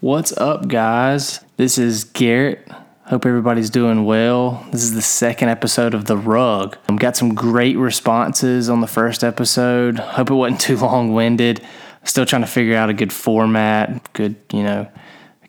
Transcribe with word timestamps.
What's 0.00 0.30
up, 0.30 0.68
guys? 0.68 1.40
This 1.56 1.76
is 1.76 2.04
Garrett. 2.04 2.68
Hope 3.06 3.26
everybody's 3.26 3.68
doing 3.68 4.04
well. 4.04 4.64
This 4.70 4.84
is 4.84 4.94
the 4.94 5.02
second 5.02 5.48
episode 5.48 5.92
of 5.92 6.04
The 6.04 6.16
Rug. 6.16 6.78
I've 6.88 7.00
got 7.00 7.16
some 7.16 7.34
great 7.34 7.76
responses 7.76 8.70
on 8.70 8.80
the 8.80 8.86
first 8.86 9.24
episode. 9.24 9.98
Hope 9.98 10.30
it 10.30 10.34
wasn't 10.34 10.60
too 10.60 10.76
long 10.76 11.14
winded. 11.14 11.66
Still 12.04 12.24
trying 12.24 12.42
to 12.42 12.46
figure 12.46 12.76
out 12.76 12.90
a 12.90 12.94
good 12.94 13.12
format, 13.12 14.12
good, 14.12 14.36
you 14.52 14.62
know, 14.62 14.86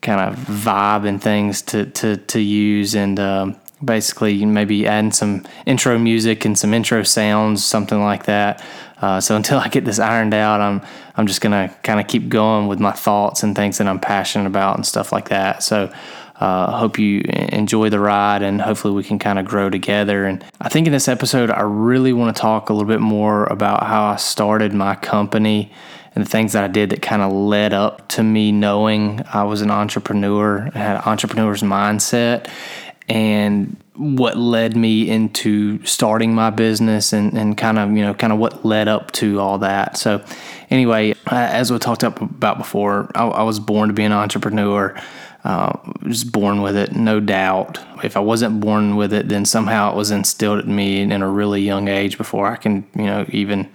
kind 0.01 0.19
of 0.19 0.35
vibe 0.45 1.07
and 1.07 1.21
things 1.21 1.61
to, 1.61 1.85
to, 1.85 2.17
to 2.17 2.39
use. 2.39 2.95
And 2.95 3.19
um, 3.19 3.55
basically, 3.85 4.43
maybe 4.45 4.87
adding 4.87 5.11
some 5.11 5.45
intro 5.67 5.99
music 5.99 6.43
and 6.43 6.57
some 6.57 6.73
intro 6.73 7.03
sounds, 7.03 7.63
something 7.63 8.01
like 8.01 8.25
that. 8.25 8.65
Uh, 9.01 9.19
so 9.19 9.35
until 9.41 9.59
I 9.59 9.67
get 9.67 9.85
this 9.85 9.99
ironed 9.99 10.33
out, 10.33 10.61
I'm 10.61 10.81
I'm 11.15 11.27
just 11.27 11.41
gonna 11.41 11.73
kind 11.83 11.99
of 11.99 12.07
keep 12.07 12.29
going 12.29 12.67
with 12.67 12.79
my 12.79 12.91
thoughts 12.91 13.43
and 13.43 13.55
things 13.55 13.77
that 13.77 13.87
I'm 13.87 13.99
passionate 13.99 14.47
about 14.47 14.75
and 14.75 14.85
stuff 14.85 15.11
like 15.11 15.29
that. 15.29 15.63
So. 15.63 15.91
Uh, 16.39 16.71
hope 16.77 16.97
you 16.97 17.21
enjoy 17.49 17.89
the 17.89 17.99
ride 17.99 18.41
and 18.41 18.61
hopefully 18.61 18.93
we 18.93 19.03
can 19.03 19.19
kind 19.19 19.37
of 19.37 19.43
grow 19.43 19.69
together. 19.69 20.23
And 20.25 20.41
I 20.61 20.69
think 20.69 20.87
in 20.87 20.93
this 20.93 21.09
episode, 21.09 21.51
I 21.51 21.63
really 21.63 22.13
want 22.13 22.33
to 22.33 22.41
talk 22.41 22.69
a 22.69 22.73
little 22.73 22.87
bit 22.87 23.01
more 23.01 23.43
about 23.47 23.85
how 23.85 24.05
I 24.05 24.15
started 24.15 24.73
my 24.73 24.95
company 24.95 25.69
and 26.15 26.25
the 26.25 26.29
things 26.29 26.53
that 26.53 26.63
I 26.63 26.67
did 26.67 26.91
that 26.91 27.01
kind 27.01 27.21
of 27.21 27.31
led 27.31 27.73
up 27.73 28.07
to 28.09 28.23
me 28.23 28.51
knowing 28.51 29.21
I 29.33 29.43
was 29.43 29.61
an 29.61 29.71
entrepreneur, 29.71 30.69
I 30.73 30.77
had 30.77 30.95
an 30.97 31.03
entrepreneur's 31.05 31.61
mindset, 31.61 32.49
and 33.07 33.75
what 33.99 34.37
led 34.37 34.77
me 34.77 35.09
into 35.09 35.85
starting 35.85 36.33
my 36.33 36.49
business 36.49 37.11
and, 37.11 37.37
and 37.37 37.57
kind 37.57 37.77
of 37.77 37.91
you 37.91 38.01
know 38.01 38.13
kind 38.13 38.31
of 38.31 38.39
what 38.39 38.65
led 38.65 38.87
up 38.87 39.11
to 39.11 39.41
all 39.41 39.57
that. 39.57 39.97
So 39.97 40.23
anyway 40.69 41.15
as 41.27 41.69
we 41.71 41.77
talked 41.79 42.03
about 42.03 42.57
before 42.57 43.11
I, 43.13 43.27
I 43.27 43.43
was 43.43 43.59
born 43.59 43.89
to 43.89 43.93
be 43.93 44.05
an 44.05 44.13
entrepreneur 44.13 44.95
uh, 45.43 45.77
just 46.07 46.31
born 46.31 46.61
with 46.61 46.77
it 46.77 46.95
no 46.95 47.19
doubt. 47.19 47.77
If 48.01 48.15
i 48.15 48.21
wasn't 48.21 48.61
born 48.61 48.95
with 48.95 49.11
it 49.11 49.27
then 49.27 49.43
somehow 49.43 49.91
it 49.91 49.97
was 49.97 50.11
instilled 50.11 50.63
in 50.63 50.73
me 50.73 51.01
in 51.01 51.11
a 51.11 51.29
really 51.29 51.61
young 51.61 51.89
age 51.89 52.17
before 52.17 52.47
i 52.47 52.55
can 52.55 52.87
you 52.95 53.05
know 53.05 53.25
even 53.29 53.69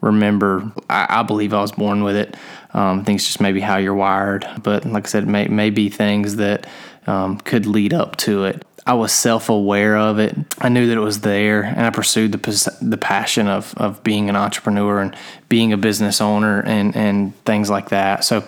remember. 0.00 0.72
I, 0.88 1.20
I 1.20 1.22
believe 1.22 1.52
i 1.52 1.60
was 1.60 1.72
born 1.72 2.02
with 2.02 2.16
it. 2.16 2.34
Um, 2.72 3.04
it's 3.06 3.26
just 3.26 3.42
maybe 3.42 3.60
how 3.60 3.76
you're 3.76 3.94
wired 3.94 4.48
but 4.62 4.86
like 4.86 5.04
i 5.04 5.08
said 5.08 5.28
may, 5.28 5.48
may 5.48 5.68
be 5.68 5.90
things 5.90 6.36
that 6.36 6.66
um, 7.06 7.38
could 7.40 7.66
lead 7.66 7.92
up 7.92 8.16
to 8.16 8.44
it 8.44 8.64
I 8.86 8.94
was 8.94 9.12
self 9.12 9.48
aware 9.48 9.96
of 9.96 10.18
it. 10.20 10.36
I 10.58 10.68
knew 10.68 10.86
that 10.86 10.96
it 10.96 11.00
was 11.00 11.20
there, 11.20 11.64
and 11.64 11.80
I 11.80 11.90
pursued 11.90 12.32
the 12.32 12.76
the 12.80 12.96
passion 12.96 13.48
of 13.48 13.74
of 13.76 14.02
being 14.04 14.28
an 14.28 14.36
entrepreneur 14.36 15.00
and 15.00 15.16
being 15.48 15.72
a 15.72 15.76
business 15.76 16.20
owner 16.20 16.60
and 16.60 16.94
and 16.94 17.34
things 17.44 17.68
like 17.68 17.88
that. 17.88 18.24
So, 18.24 18.44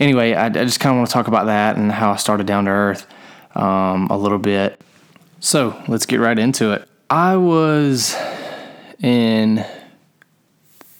anyway, 0.00 0.34
I, 0.34 0.46
I 0.46 0.50
just 0.50 0.80
kind 0.80 0.94
of 0.94 0.98
want 0.98 1.08
to 1.08 1.12
talk 1.12 1.28
about 1.28 1.46
that 1.46 1.76
and 1.76 1.92
how 1.92 2.12
I 2.12 2.16
started 2.16 2.46
down 2.46 2.64
to 2.64 2.70
earth 2.72 3.06
um, 3.54 4.08
a 4.10 4.16
little 4.16 4.38
bit. 4.38 4.80
So 5.38 5.80
let's 5.86 6.06
get 6.06 6.18
right 6.18 6.38
into 6.38 6.72
it. 6.72 6.88
I 7.08 7.36
was 7.36 8.16
in 9.00 9.64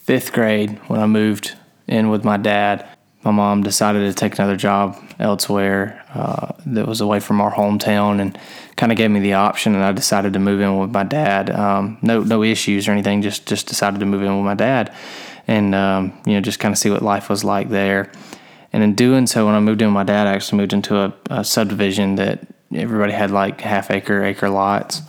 fifth 0.04 0.32
grade 0.32 0.78
when 0.86 1.00
I 1.00 1.06
moved 1.06 1.56
in 1.88 2.10
with 2.10 2.24
my 2.24 2.36
dad 2.36 2.86
my 3.26 3.32
mom 3.32 3.64
decided 3.64 4.06
to 4.06 4.14
take 4.14 4.38
another 4.38 4.56
job 4.56 4.96
elsewhere 5.18 6.00
uh, 6.14 6.52
that 6.64 6.86
was 6.86 7.00
away 7.00 7.18
from 7.18 7.40
our 7.40 7.52
hometown 7.52 8.20
and 8.20 8.38
kind 8.76 8.92
of 8.92 8.98
gave 8.98 9.10
me 9.10 9.18
the 9.18 9.32
option 9.32 9.74
and 9.74 9.82
I 9.82 9.90
decided 9.90 10.32
to 10.34 10.38
move 10.38 10.60
in 10.60 10.78
with 10.78 10.92
my 10.92 11.02
dad. 11.02 11.50
Um, 11.50 11.98
no 12.02 12.20
no 12.20 12.44
issues 12.44 12.86
or 12.86 12.92
anything, 12.92 13.22
just 13.22 13.44
just 13.44 13.66
decided 13.66 13.98
to 13.98 14.06
move 14.06 14.22
in 14.22 14.36
with 14.36 14.44
my 14.44 14.54
dad 14.54 14.94
and 15.48 15.74
um, 15.74 16.16
you 16.24 16.34
know 16.34 16.40
just 16.40 16.60
kind 16.60 16.72
of 16.72 16.78
see 16.78 16.88
what 16.88 17.02
life 17.02 17.28
was 17.28 17.42
like 17.42 17.68
there. 17.68 18.12
And 18.72 18.84
in 18.84 18.94
doing 18.94 19.26
so, 19.26 19.46
when 19.46 19.56
I 19.56 19.60
moved 19.60 19.82
in 19.82 19.88
with 19.88 19.94
my 19.94 20.04
dad, 20.04 20.28
I 20.28 20.34
actually 20.34 20.58
moved 20.58 20.72
into 20.72 20.96
a, 20.96 21.12
a 21.28 21.44
subdivision 21.44 22.14
that 22.16 22.46
everybody 22.72 23.12
had 23.12 23.32
like 23.32 23.60
half 23.60 23.90
acre 23.90 24.22
acre 24.22 24.50
lots 24.50 25.02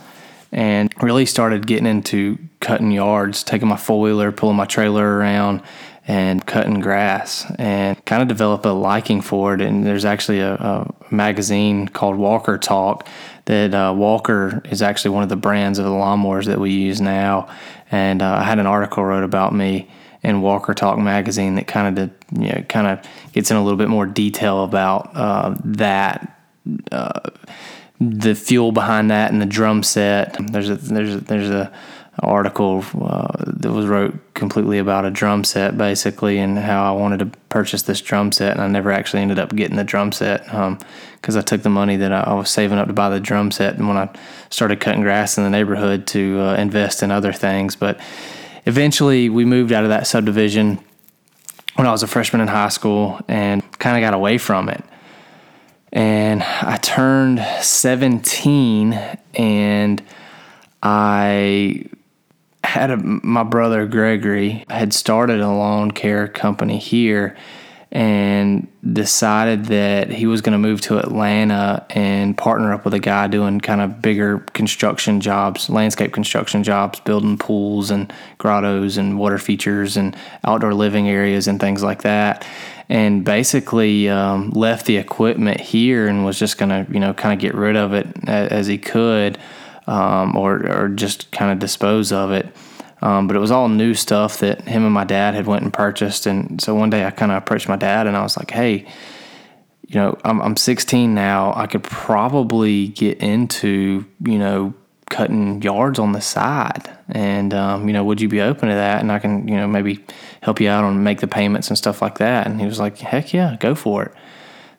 and 0.50 0.92
really 1.02 1.26
started 1.26 1.68
getting 1.68 1.86
into 1.86 2.38
cutting 2.58 2.90
yards, 2.90 3.44
taking 3.44 3.68
my 3.68 3.76
four 3.76 4.00
wheeler, 4.00 4.32
pulling 4.32 4.56
my 4.56 4.64
trailer 4.64 5.18
around 5.18 5.62
and 6.08 6.46
cutting 6.46 6.80
grass 6.80 7.44
and 7.58 8.02
kind 8.06 8.22
of 8.22 8.28
develop 8.28 8.64
a 8.64 8.70
liking 8.70 9.20
for 9.20 9.54
it. 9.54 9.60
And 9.60 9.84
there's 9.84 10.06
actually 10.06 10.40
a, 10.40 10.54
a 10.54 10.94
magazine 11.10 11.86
called 11.86 12.16
Walker 12.16 12.56
Talk 12.56 13.06
that 13.44 13.74
uh, 13.74 13.92
Walker 13.94 14.62
is 14.70 14.80
actually 14.80 15.10
one 15.10 15.22
of 15.22 15.28
the 15.28 15.36
brands 15.36 15.78
of 15.78 15.84
the 15.84 15.90
lawnmowers 15.90 16.46
that 16.46 16.58
we 16.58 16.70
use 16.70 16.98
now. 17.02 17.46
And 17.90 18.22
uh, 18.22 18.36
I 18.36 18.42
had 18.42 18.58
an 18.58 18.66
article 18.66 19.04
wrote 19.04 19.22
about 19.22 19.54
me 19.54 19.90
in 20.22 20.40
Walker 20.40 20.72
Talk 20.72 20.98
magazine 20.98 21.56
that 21.56 21.66
kind 21.66 21.98
of 21.98 22.10
you 22.32 22.52
know 22.52 22.62
kind 22.70 22.86
of 22.86 23.06
gets 23.32 23.50
in 23.50 23.58
a 23.58 23.62
little 23.62 23.78
bit 23.78 23.88
more 23.88 24.06
detail 24.06 24.64
about 24.64 25.14
uh, 25.14 25.54
that. 25.62 26.34
Uh, 26.90 27.20
the 28.00 28.36
fuel 28.36 28.70
behind 28.70 29.10
that 29.10 29.32
and 29.32 29.42
the 29.42 29.46
drum 29.46 29.82
set. 29.82 30.36
There's 30.38 30.70
a 30.70 30.76
there's 30.76 31.16
a, 31.16 31.20
there's 31.20 31.50
a 31.50 31.72
article 32.20 32.84
uh, 33.00 33.28
that 33.46 33.70
was 33.70 33.86
wrote 33.86 34.14
completely 34.34 34.78
about 34.78 35.04
a 35.04 35.10
drum 35.10 35.44
set 35.44 35.78
basically 35.78 36.38
and 36.38 36.58
how 36.58 36.92
I 36.92 36.96
wanted 36.96 37.18
to 37.20 37.26
purchase 37.48 37.82
this 37.82 38.00
drum 38.00 38.32
set 38.32 38.52
and 38.52 38.60
I 38.60 38.66
never 38.66 38.90
actually 38.90 39.22
ended 39.22 39.38
up 39.38 39.54
getting 39.54 39.76
the 39.76 39.84
drum 39.84 40.12
set 40.12 40.44
because 40.44 41.36
um, 41.36 41.38
I 41.38 41.42
took 41.42 41.62
the 41.62 41.70
money 41.70 41.96
that 41.96 42.12
I, 42.12 42.34
was 42.34 42.50
saving 42.50 42.78
up 42.78 42.88
to 42.88 42.92
buy 42.92 43.08
the 43.08 43.20
drum 43.20 43.50
set 43.50 43.76
and 43.76 43.86
when 43.88 43.96
I 43.96 44.10
started 44.50 44.80
cutting 44.80 45.02
grass 45.02 45.38
in 45.38 45.44
the 45.44 45.50
neighborhood 45.50 46.06
to 46.08 46.40
uh, 46.40 46.54
invest 46.56 47.02
in 47.02 47.10
other 47.10 47.32
things 47.32 47.76
but 47.76 48.00
eventually 48.66 49.28
we 49.28 49.44
moved 49.44 49.72
out 49.72 49.84
of 49.84 49.90
that 49.90 50.06
subdivision 50.06 50.80
when 51.78 51.86
I 51.86 51.92
was 51.92 52.02
a 52.02 52.08
freshman 52.08 52.42
in 52.42 52.48
high 52.48 52.70
school 52.70 53.20
and 53.28 53.62
kind 53.78 53.96
of 53.96 54.00
got 54.00 54.12
away 54.12 54.36
from 54.36 54.68
it. 54.68 54.82
And 55.92 56.42
I 56.42 56.76
turned 56.76 57.38
17 57.62 58.94
and 59.34 60.02
I 60.82 61.84
had 62.68 62.90
a, 62.90 62.98
my 62.98 63.44
brother 63.44 63.86
Gregory 63.86 64.62
had 64.68 64.92
started 64.92 65.40
a 65.40 65.48
lawn 65.48 65.90
care 65.90 66.28
company 66.28 66.76
here 66.76 67.34
and 67.90 68.68
decided 68.92 69.64
that 69.66 70.10
he 70.10 70.26
was 70.26 70.42
going 70.42 70.52
to 70.52 70.58
move 70.58 70.78
to 70.82 70.98
Atlanta 70.98 71.86
and 71.88 72.36
partner 72.36 72.74
up 72.74 72.84
with 72.84 72.92
a 72.92 72.98
guy 72.98 73.26
doing 73.26 73.58
kind 73.58 73.80
of 73.80 74.02
bigger 74.02 74.40
construction 74.52 75.22
jobs, 75.22 75.70
landscape 75.70 76.12
construction 76.12 76.62
jobs, 76.62 77.00
building 77.00 77.38
pools 77.38 77.90
and 77.90 78.12
grottos 78.36 78.98
and 78.98 79.18
water 79.18 79.38
features 79.38 79.96
and 79.96 80.14
outdoor 80.44 80.74
living 80.74 81.08
areas 81.08 81.48
and 81.48 81.58
things 81.58 81.82
like 81.82 82.02
that. 82.02 82.46
And 82.90 83.24
basically 83.24 84.10
um, 84.10 84.50
left 84.50 84.84
the 84.84 84.98
equipment 84.98 85.58
here 85.58 86.06
and 86.06 86.26
was 86.26 86.38
just 86.38 86.58
going 86.58 86.68
to, 86.68 86.92
you 86.92 87.00
know, 87.00 87.14
kind 87.14 87.32
of 87.32 87.40
get 87.40 87.54
rid 87.54 87.76
of 87.76 87.94
it 87.94 88.06
as 88.28 88.66
he 88.66 88.76
could 88.76 89.38
um, 89.88 90.36
or, 90.36 90.66
or 90.70 90.88
just 90.88 91.30
kind 91.32 91.50
of 91.50 91.58
dispose 91.58 92.12
of 92.12 92.30
it. 92.30 92.54
Um, 93.00 93.26
but 93.26 93.36
it 93.36 93.40
was 93.40 93.50
all 93.50 93.68
new 93.68 93.94
stuff 93.94 94.38
that 94.38 94.62
him 94.68 94.84
and 94.84 94.92
my 94.92 95.04
dad 95.04 95.34
had 95.34 95.46
went 95.46 95.62
and 95.62 95.72
purchased. 95.72 96.26
And 96.26 96.60
so 96.60 96.74
one 96.74 96.90
day 96.90 97.04
I 97.04 97.10
kind 97.10 97.32
of 97.32 97.38
approached 97.38 97.68
my 97.68 97.76
dad 97.76 98.06
and 98.06 98.16
I 98.16 98.22
was 98.22 98.36
like, 98.36 98.50
"Hey, 98.50 98.86
you 99.88 99.94
know, 99.94 100.18
I'm, 100.22 100.40
I'm 100.42 100.56
16 100.56 101.14
now. 101.14 101.52
I 101.56 101.66
could 101.66 101.82
probably 101.82 102.88
get 102.88 103.18
into, 103.18 104.04
you 104.24 104.38
know, 104.38 104.74
cutting 105.08 105.62
yards 105.62 105.98
on 105.98 106.12
the 106.12 106.20
side. 106.20 106.90
And, 107.08 107.54
um, 107.54 107.86
you 107.86 107.94
know, 107.94 108.04
would 108.04 108.20
you 108.20 108.28
be 108.28 108.42
open 108.42 108.68
to 108.68 108.74
that? 108.74 109.00
And 109.00 109.10
I 109.10 109.18
can, 109.18 109.48
you 109.48 109.56
know, 109.56 109.66
maybe 109.66 110.04
help 110.42 110.60
you 110.60 110.68
out 110.68 110.84
on 110.84 111.02
make 111.02 111.20
the 111.20 111.26
payments 111.26 111.68
and 111.68 111.78
stuff 111.78 112.02
like 112.02 112.18
that. 112.18 112.46
And 112.46 112.60
he 112.60 112.66
was 112.66 112.78
like, 112.78 112.98
heck 112.98 113.32
yeah, 113.32 113.56
go 113.58 113.74
for 113.74 114.04
it. 114.04 114.12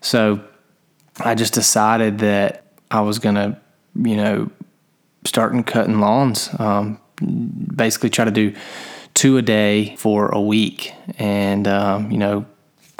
So 0.01 0.41
I 1.19 1.33
just 1.33 1.53
decided 1.53 2.19
that 2.19 2.65
I 2.91 3.01
was 3.01 3.17
going 3.17 3.35
to, 3.35 3.57
you 3.95 4.15
know, 4.15 4.51
starting 5.25 5.63
cutting 5.63 5.99
lawns. 5.99 6.49
Um, 6.59 6.99
basically, 7.75 8.09
try 8.09 8.25
to 8.25 8.31
do 8.31 8.53
two 9.13 9.37
a 9.37 9.41
day 9.41 9.95
for 9.97 10.29
a 10.29 10.41
week, 10.41 10.93
and 11.17 11.67
um, 11.67 12.11
you 12.11 12.17
know, 12.17 12.45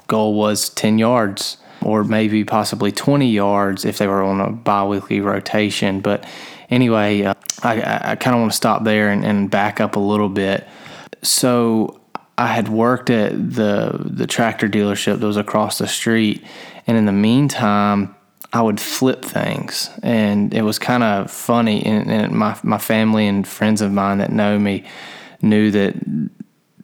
goal 0.08 0.34
was 0.34 0.70
ten 0.70 0.98
yards 0.98 1.58
or 1.82 2.04
maybe 2.04 2.44
possibly 2.44 2.92
20 2.92 3.30
yards 3.30 3.86
if 3.86 3.98
they 3.98 4.08
were 4.08 4.22
on 4.22 4.42
a 4.42 4.52
biweekly 4.52 5.22
rotation. 5.22 6.02
But 6.02 6.26
anyway, 6.70 7.24
uh, 7.24 7.34
I, 7.64 8.12
I 8.12 8.16
kind 8.16 8.36
of 8.36 8.42
want 8.42 8.52
to 8.52 8.58
stop 8.58 8.84
there 8.84 9.10
and, 9.10 9.26
and 9.26 9.50
back 9.50 9.80
up 9.80 9.96
a 9.96 10.00
little 10.00 10.30
bit. 10.30 10.68
So 11.22 12.02
I 12.38 12.48
had 12.48 12.70
worked 12.70 13.10
at 13.10 13.32
the 13.32 14.00
the 14.06 14.26
tractor 14.26 14.70
dealership 14.70 15.20
that 15.20 15.28
was 15.28 15.36
across 15.36 15.78
the 15.78 15.88
street, 15.88 16.44
and 16.88 16.98
in 16.98 17.06
the 17.06 17.12
meantime, 17.12 18.16
I 18.52 18.62
would 18.62 18.80
flip 18.80 19.24
things, 19.24 19.90
and 20.02 20.54
it 20.54 20.64
was 20.64 20.80
kind 20.80 21.04
of 21.04 21.30
funny. 21.30 21.86
And, 21.86 22.10
and, 22.10 22.34
my 22.34 22.58
my 22.64 22.80
family 22.80 23.28
and 23.28 23.48
friends 23.48 23.82
of 23.82 23.92
mine 23.92 24.18
that 24.20 24.32
know 24.32 24.58
me 24.58 24.86
knew 25.42 25.70
that 25.72 25.96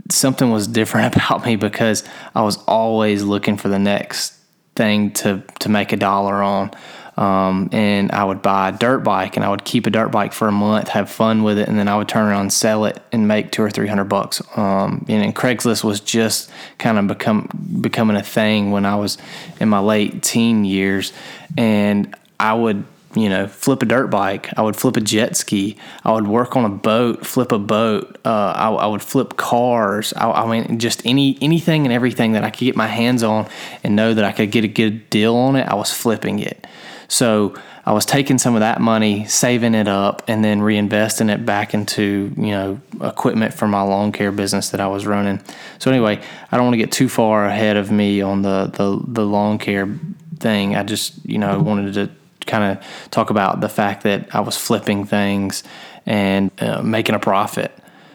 something 0.09 0.51
was 0.51 0.67
different 0.67 1.15
about 1.15 1.45
me 1.45 1.55
because 1.55 2.03
I 2.35 2.43
was 2.43 2.57
always 2.65 3.23
looking 3.23 3.57
for 3.57 3.69
the 3.69 3.79
next 3.79 4.33
thing 4.75 5.11
to 5.13 5.43
to 5.59 5.69
make 5.69 5.91
a 5.91 5.97
dollar 5.97 6.43
on. 6.43 6.71
Um, 7.17 7.69
and 7.71 8.11
I 8.11 8.25
would 8.25 8.41
buy 8.41 8.69
a 8.69 8.71
dirt 8.71 8.99
bike 8.99 9.37
and 9.37 9.45
I 9.45 9.49
would 9.49 9.63
keep 9.63 9.87
a 9.87 9.89
dirt 9.89 10.09
bike 10.09 10.33
for 10.33 10.47
a 10.47 10.51
month, 10.51 10.89
have 10.89 11.09
fun 11.09 11.43
with 11.43 11.57
it, 11.57 11.67
and 11.67 11.79
then 11.79 11.87
I 11.87 11.97
would 11.97 12.09
turn 12.09 12.27
around 12.27 12.41
and 12.41 12.53
sell 12.53 12.85
it 12.85 13.01
and 13.11 13.27
make 13.27 13.51
two 13.51 13.63
or 13.63 13.69
three 13.69 13.87
hundred 13.87 14.05
bucks. 14.05 14.41
Um, 14.57 15.05
and, 15.07 15.23
and 15.23 15.35
Craigslist 15.35 15.83
was 15.83 16.01
just 16.01 16.51
kind 16.77 16.97
of 16.97 17.07
become 17.07 17.49
becoming 17.81 18.17
a 18.17 18.23
thing 18.23 18.71
when 18.71 18.85
I 18.85 18.95
was 18.95 19.17
in 19.59 19.69
my 19.69 19.79
late 19.79 20.23
teen 20.23 20.65
years, 20.65 21.13
and 21.57 22.13
I 22.39 22.53
would 22.53 22.85
you 23.15 23.29
know, 23.29 23.47
flip 23.47 23.81
a 23.81 23.85
dirt 23.85 24.07
bike. 24.07 24.49
I 24.57 24.61
would 24.61 24.75
flip 24.75 24.97
a 24.97 25.01
jet 25.01 25.37
ski. 25.37 25.77
I 26.03 26.11
would 26.11 26.27
work 26.27 26.55
on 26.55 26.65
a 26.65 26.69
boat, 26.69 27.25
flip 27.25 27.51
a 27.51 27.59
boat. 27.59 28.17
Uh, 28.25 28.53
I, 28.55 28.69
I, 28.69 28.87
would 28.87 29.01
flip 29.01 29.37
cars. 29.37 30.13
I, 30.13 30.29
I, 30.31 30.45
mean, 30.45 30.79
just 30.79 31.05
any 31.05 31.37
anything 31.41 31.85
and 31.85 31.93
everything 31.93 32.33
that 32.33 32.43
I 32.43 32.49
could 32.49 32.65
get 32.65 32.75
my 32.75 32.87
hands 32.87 33.23
on 33.23 33.47
and 33.83 33.95
know 33.95 34.13
that 34.13 34.25
I 34.25 34.31
could 34.31 34.51
get 34.51 34.63
a 34.63 34.67
good 34.67 35.09
deal 35.09 35.35
on 35.35 35.55
it. 35.55 35.65
I 35.67 35.75
was 35.75 35.93
flipping 35.93 36.39
it. 36.39 36.67
So 37.07 37.55
I 37.85 37.93
was 37.93 38.05
taking 38.05 38.37
some 38.37 38.55
of 38.55 38.61
that 38.61 38.81
money, 38.81 39.25
saving 39.25 39.75
it 39.75 39.87
up, 39.87 40.23
and 40.27 40.43
then 40.43 40.61
reinvesting 40.61 41.33
it 41.33 41.45
back 41.45 41.73
into 41.73 42.33
you 42.35 42.51
know 42.51 42.81
equipment 43.01 43.53
for 43.53 43.67
my 43.67 43.81
lawn 43.81 44.11
care 44.11 44.31
business 44.31 44.69
that 44.69 44.79
I 44.79 44.87
was 44.87 45.05
running. 45.05 45.41
So 45.79 45.91
anyway, 45.91 46.21
I 46.51 46.57
don't 46.57 46.65
want 46.65 46.73
to 46.73 46.77
get 46.77 46.91
too 46.91 47.09
far 47.09 47.45
ahead 47.45 47.77
of 47.77 47.91
me 47.91 48.21
on 48.21 48.41
the 48.41 48.71
the, 48.73 49.01
the 49.07 49.25
lawn 49.25 49.59
care 49.59 49.99
thing. 50.39 50.75
I 50.75 50.83
just 50.83 51.13
you 51.25 51.37
know 51.37 51.59
wanted 51.59 51.93
to 51.93 52.09
kind 52.45 52.77
of 52.77 53.11
talk 53.11 53.29
about 53.29 53.61
the 53.61 53.69
fact 53.69 54.03
that 54.03 54.33
I 54.33 54.39
was 54.39 54.57
flipping 54.57 55.05
things 55.05 55.63
and 56.05 56.51
uh, 56.61 56.81
making 56.81 57.15
a 57.15 57.19
profit. 57.19 57.71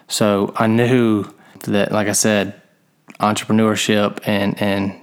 So 0.09 0.53
I 0.57 0.67
knew 0.67 1.25
that, 1.65 1.93
like 1.93 2.09
I 2.09 2.13
said, 2.13 2.61
entrepreneurship 3.21 4.19
and 4.25 4.61
and 4.61 4.97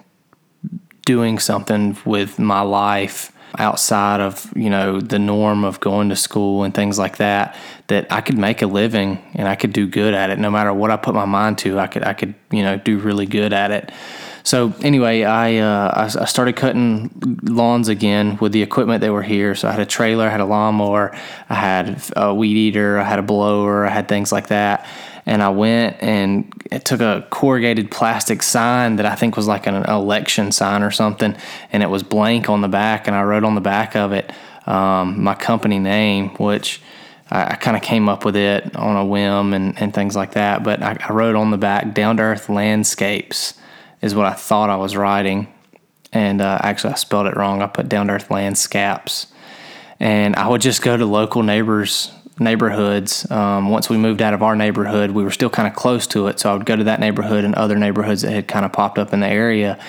doing 1.06 1.40
something 1.40 1.98
with 2.04 2.38
my 2.38 2.60
life 2.60 3.32
outside 3.58 4.20
of 4.20 4.52
you 4.56 4.70
know 4.70 5.00
the 5.00 5.20
norm 5.20 5.64
of 5.64 5.80
going 5.80 6.10
to 6.10 6.16
school 6.16 6.64
and 6.64 6.74
things 6.74 7.00
like 7.00 7.18
that 7.18 7.56
that 7.88 8.12
I 8.12 8.22
could 8.22 8.38
make 8.38 8.62
a 8.62 8.68
living 8.68 9.20
and 9.34 9.48
I 9.48 9.56
could 9.56 9.74
do 9.74 9.88
good 9.88 10.14
at 10.14 10.30
it 10.30 10.40
no 10.40 10.52
matter 10.52 10.74
what 10.74 10.92
I 10.92 10.98
put 10.98 11.16
my 11.16 11.26
mind 11.26 11.58
to 11.60 11.80
I 11.80 11.88
could 11.88 12.04
I 12.04 12.14
could 12.14 12.36
you 12.52 12.64
know 12.64 12.78
do 12.78 13.00
really 13.00 13.26
good 13.26 13.54
at 13.54 13.72
it 13.72 13.92
so 14.48 14.74
anyway, 14.82 15.26
I, 15.26 15.58
uh, 15.58 16.08
I, 16.22 16.26
started 16.26 16.56
cutting 16.56 17.12
lawns 17.44 17.90
again 17.90 18.38
with 18.40 18.54
the 18.54 18.62
equipment 18.62 19.02
that 19.02 19.12
were 19.12 19.22
here. 19.22 19.56
So 19.56 19.68
I 19.68 19.72
had 19.72 19.82
a 19.82 19.86
trailer, 19.86 20.26
I 20.26 20.30
had 20.30 20.40
a 20.40 20.46
lawnmower, 20.46 21.14
I 21.50 21.54
had 21.54 22.02
a 22.16 22.34
weed 22.34 22.56
eater, 22.56 22.98
I 22.98 23.04
had 23.04 23.20
a 23.20 23.24
blower, 23.24 23.86
I 23.86 23.90
had 23.90 24.08
things 24.08 24.32
like 24.32 24.48
that. 24.48 24.86
And 25.28 25.44
I 25.44 25.50
went 25.50 26.02
and 26.02 26.52
took 26.84 27.02
a 27.02 27.28
corrugated 27.30 27.92
plastic 27.92 28.42
sign 28.42 28.96
that 28.96 29.06
I 29.06 29.14
think 29.14 29.36
was 29.36 29.46
like 29.46 29.68
an 29.68 29.76
election 29.76 30.52
sign 30.52 30.82
or 30.82 30.90
something, 30.90 31.36
and 31.72 31.84
it 31.84 31.90
was 31.90 32.02
blank 32.02 32.50
on 32.50 32.62
the 32.62 32.68
back. 32.68 33.08
And 33.08 33.16
I 33.16 33.22
wrote 33.22 33.44
on 33.44 33.54
the 33.54 33.62
back 33.62 33.96
of 33.96 34.12
it 34.14 34.32
um, 34.66 35.24
my 35.24 35.36
company 35.36 35.78
name, 35.78 36.30
which 36.38 36.82
I, 37.30 37.52
I 37.52 37.56
kind 37.56 37.78
of 37.78 37.84
came 37.84 38.10
up 38.10 38.26
with 38.26 38.36
it 38.36 38.76
on 38.76 38.96
a 38.96 39.06
whim 39.06 39.54
and, 39.54 39.80
and 39.80 39.94
things 39.94 40.16
like 40.16 40.32
that. 40.32 40.64
But 40.64 40.82
I, 40.82 40.98
I 41.08 41.14
wrote 41.14 41.36
on 41.36 41.52
the 41.52 41.58
back 41.58 41.94
Down 41.94 42.18
to 42.18 42.24
Earth 42.24 42.50
Landscapes 42.50 43.54
is 44.02 44.16
what 44.16 44.26
I 44.26 44.34
thought 44.34 44.70
I 44.70 44.78
was 44.78 44.96
writing. 44.96 45.54
And 46.14 46.42
uh, 46.42 46.60
actually, 46.62 46.94
I 46.94 46.96
spelled 46.96 47.28
it 47.28 47.36
wrong. 47.36 47.62
I 47.62 47.68
put 47.68 47.90
down 47.90 48.08
to 48.08 48.14
earth 48.14 48.32
landscapes. 48.32 49.28
And 50.00 50.36
I 50.36 50.48
would 50.48 50.62
just 50.62 50.82
go 50.82 50.96
to 50.96 51.06
local 51.06 51.44
neighbors, 51.44 52.12
neighborhoods. 52.40 53.30
Um, 53.32 53.70
once 53.70 53.90
we 53.90 53.98
moved 53.98 54.22
out 54.22 54.34
of 54.34 54.44
our 54.44 54.56
neighborhood, 54.56 55.12
we 55.12 55.24
were 55.24 55.32
still 55.32 55.50
kind 55.50 55.68
of 55.68 55.76
close 55.76 56.08
to 56.08 56.28
it. 56.28 56.40
So 56.40 56.52
I 56.52 56.54
would 56.54 56.66
go 56.66 56.76
to 56.76 56.86
that 56.86 57.00
neighborhood 57.00 57.44
and 57.44 57.56
other 57.56 57.76
neighborhoods 57.76 58.22
that 58.22 58.32
had 58.32 58.48
kind 58.48 58.66
of 58.66 58.72
popped 58.72 58.98
up 58.98 59.14
in 59.14 59.20
the 59.20 59.28
area 59.28 59.80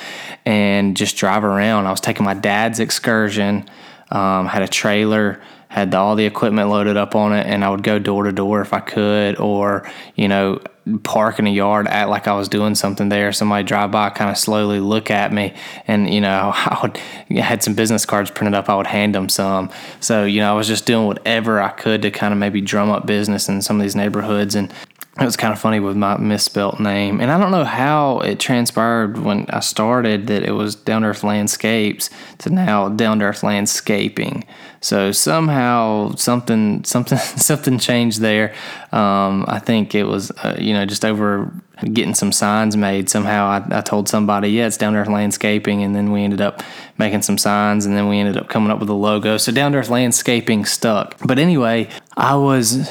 and 0.44 0.96
just 0.96 1.16
drive 1.16 1.44
around. 1.44 1.86
I 1.86 1.90
was 1.90 2.00
taking 2.00 2.24
my 2.24 2.34
dad's 2.34 2.80
excursion, 2.80 3.68
um, 4.10 4.46
had 4.46 4.62
a 4.62 4.68
trailer 4.68 5.40
had 5.68 5.94
all 5.94 6.16
the 6.16 6.24
equipment 6.24 6.70
loaded 6.70 6.96
up 6.96 7.14
on 7.14 7.32
it 7.32 7.46
and 7.46 7.64
I 7.64 7.68
would 7.68 7.82
go 7.82 7.98
door 7.98 8.24
to 8.24 8.32
door 8.32 8.62
if 8.62 8.72
I 8.72 8.80
could 8.80 9.38
or 9.38 9.88
you 10.16 10.26
know 10.26 10.60
park 11.02 11.38
in 11.38 11.46
a 11.46 11.50
yard 11.50 11.86
act 11.86 12.08
like 12.08 12.26
I 12.26 12.34
was 12.34 12.48
doing 12.48 12.74
something 12.74 13.08
there. 13.08 13.32
Somebody 13.32 13.64
drive 13.64 13.90
by 13.90 14.10
kind 14.10 14.30
of 14.30 14.38
slowly 14.38 14.80
look 14.80 15.10
at 15.10 15.32
me 15.32 15.54
and 15.86 16.12
you 16.12 16.20
know 16.20 16.52
I 16.54 16.78
would 16.82 17.00
I 17.30 17.40
had 17.42 17.62
some 17.62 17.74
business 17.74 18.06
cards 18.06 18.30
printed 18.30 18.54
up. 18.54 18.68
I 18.68 18.76
would 18.76 18.86
hand 18.86 19.14
them 19.14 19.28
some. 19.28 19.70
So 20.00 20.24
you 20.24 20.40
know 20.40 20.52
I 20.52 20.56
was 20.56 20.68
just 20.68 20.86
doing 20.86 21.06
whatever 21.06 21.60
I 21.60 21.70
could 21.70 22.02
to 22.02 22.10
kind 22.10 22.32
of 22.32 22.38
maybe 22.38 22.60
drum 22.60 22.90
up 22.90 23.06
business 23.06 23.48
in 23.48 23.62
some 23.62 23.76
of 23.76 23.82
these 23.82 23.96
neighborhoods 23.96 24.54
and 24.54 24.72
it 25.20 25.24
was 25.24 25.36
kind 25.36 25.52
of 25.52 25.58
funny 25.58 25.80
with 25.80 25.96
my 25.96 26.16
misspelt 26.16 26.78
name. 26.78 27.20
And 27.20 27.30
I 27.30 27.38
don't 27.38 27.50
know 27.50 27.64
how 27.64 28.20
it 28.20 28.38
transpired 28.38 29.18
when 29.18 29.46
I 29.50 29.60
started 29.60 30.28
that 30.28 30.44
it 30.44 30.52
was 30.52 30.76
Down 30.76 31.02
Earth 31.02 31.24
Landscapes 31.24 32.08
to 32.38 32.50
now 32.50 32.88
Down 32.88 33.20
Earth 33.20 33.42
Landscaping. 33.42 34.44
So 34.80 35.10
somehow 35.10 36.14
something 36.14 36.84
something 36.84 37.18
something 37.18 37.78
changed 37.78 38.20
there. 38.20 38.54
Um, 38.92 39.44
I 39.48 39.58
think 39.58 39.94
it 39.96 40.04
was 40.04 40.30
uh, 40.30 40.56
you 40.58 40.72
know 40.72 40.86
just 40.86 41.04
over 41.04 41.52
getting 41.92 42.14
some 42.14 42.30
signs 42.30 42.76
made. 42.76 43.10
Somehow 43.10 43.46
I, 43.46 43.78
I 43.78 43.80
told 43.80 44.08
somebody, 44.08 44.50
yeah, 44.50 44.66
it's 44.66 44.76
Down 44.76 44.94
Earth 44.94 45.08
Landscaping, 45.08 45.82
and 45.82 45.96
then 45.96 46.12
we 46.12 46.22
ended 46.22 46.40
up 46.40 46.62
making 46.96 47.22
some 47.22 47.38
signs, 47.38 47.86
and 47.86 47.96
then 47.96 48.08
we 48.08 48.18
ended 48.18 48.36
up 48.36 48.48
coming 48.48 48.70
up 48.70 48.78
with 48.78 48.88
a 48.88 48.94
logo. 48.94 49.36
So 49.36 49.50
Down 49.50 49.74
Earth 49.74 49.88
Landscaping 49.88 50.64
stuck. 50.64 51.16
But 51.26 51.40
anyway, 51.40 51.88
I 52.16 52.36
was 52.36 52.88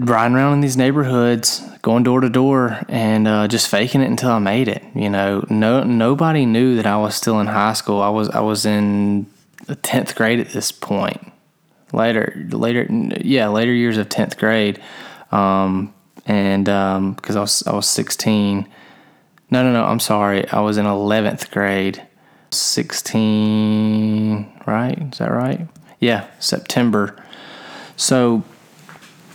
riding 0.00 0.36
around 0.36 0.54
in 0.54 0.60
these 0.60 0.76
neighborhoods, 0.76 1.62
going 1.82 2.02
door 2.02 2.20
to 2.20 2.28
door, 2.28 2.80
and 2.88 3.28
uh, 3.28 3.48
just 3.48 3.68
faking 3.68 4.00
it 4.02 4.08
until 4.08 4.30
I 4.30 4.38
made 4.38 4.68
it. 4.68 4.82
You 4.94 5.10
know, 5.10 5.44
no 5.50 5.82
nobody 5.84 6.46
knew 6.46 6.76
that 6.76 6.86
I 6.86 6.96
was 6.96 7.14
still 7.14 7.40
in 7.40 7.46
high 7.46 7.74
school. 7.74 8.00
I 8.00 8.08
was 8.08 8.28
I 8.30 8.40
was 8.40 8.64
in 8.66 9.26
the 9.66 9.76
tenth 9.76 10.14
grade 10.14 10.40
at 10.40 10.48
this 10.50 10.72
point. 10.72 11.32
Later, 11.92 12.46
later, 12.50 12.86
yeah, 13.20 13.48
later 13.48 13.72
years 13.72 13.96
of 13.98 14.08
tenth 14.08 14.38
grade, 14.38 14.80
um, 15.32 15.92
and 16.24 16.64
because 16.64 17.36
um, 17.36 17.38
I 17.38 17.40
was 17.40 17.66
I 17.66 17.72
was 17.74 17.86
sixteen. 17.86 18.68
No, 19.50 19.62
no, 19.64 19.72
no. 19.72 19.84
I'm 19.84 20.00
sorry. 20.00 20.48
I 20.48 20.60
was 20.60 20.78
in 20.78 20.86
eleventh 20.86 21.50
grade. 21.50 22.06
Sixteen, 22.52 24.46
right? 24.66 24.98
Is 25.12 25.18
that 25.18 25.30
right? 25.30 25.66
Yeah, 26.00 26.26
September. 26.38 27.16
So 27.96 28.42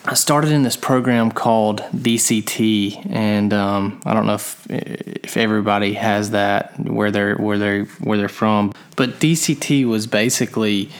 I 0.07 0.13
started 0.13 0.51
in 0.51 0.61
this 0.61 0.75
program 0.75 1.31
called 1.31 1.79
DCT, 1.95 3.09
and 3.09 3.51
um, 3.51 3.99
I 4.05 4.13
don't 4.13 4.27
know 4.27 4.35
if 4.35 4.65
if 4.69 5.35
everybody 5.35 5.93
has 5.93 6.29
that 6.31 6.79
where 6.79 7.09
they're 7.09 7.35
where 7.35 7.57
they 7.57 7.79
where 8.03 8.17
they're 8.17 8.29
from, 8.29 8.73
but 8.95 9.19
DCT 9.19 9.85
was 9.85 10.05
basically 10.05 10.91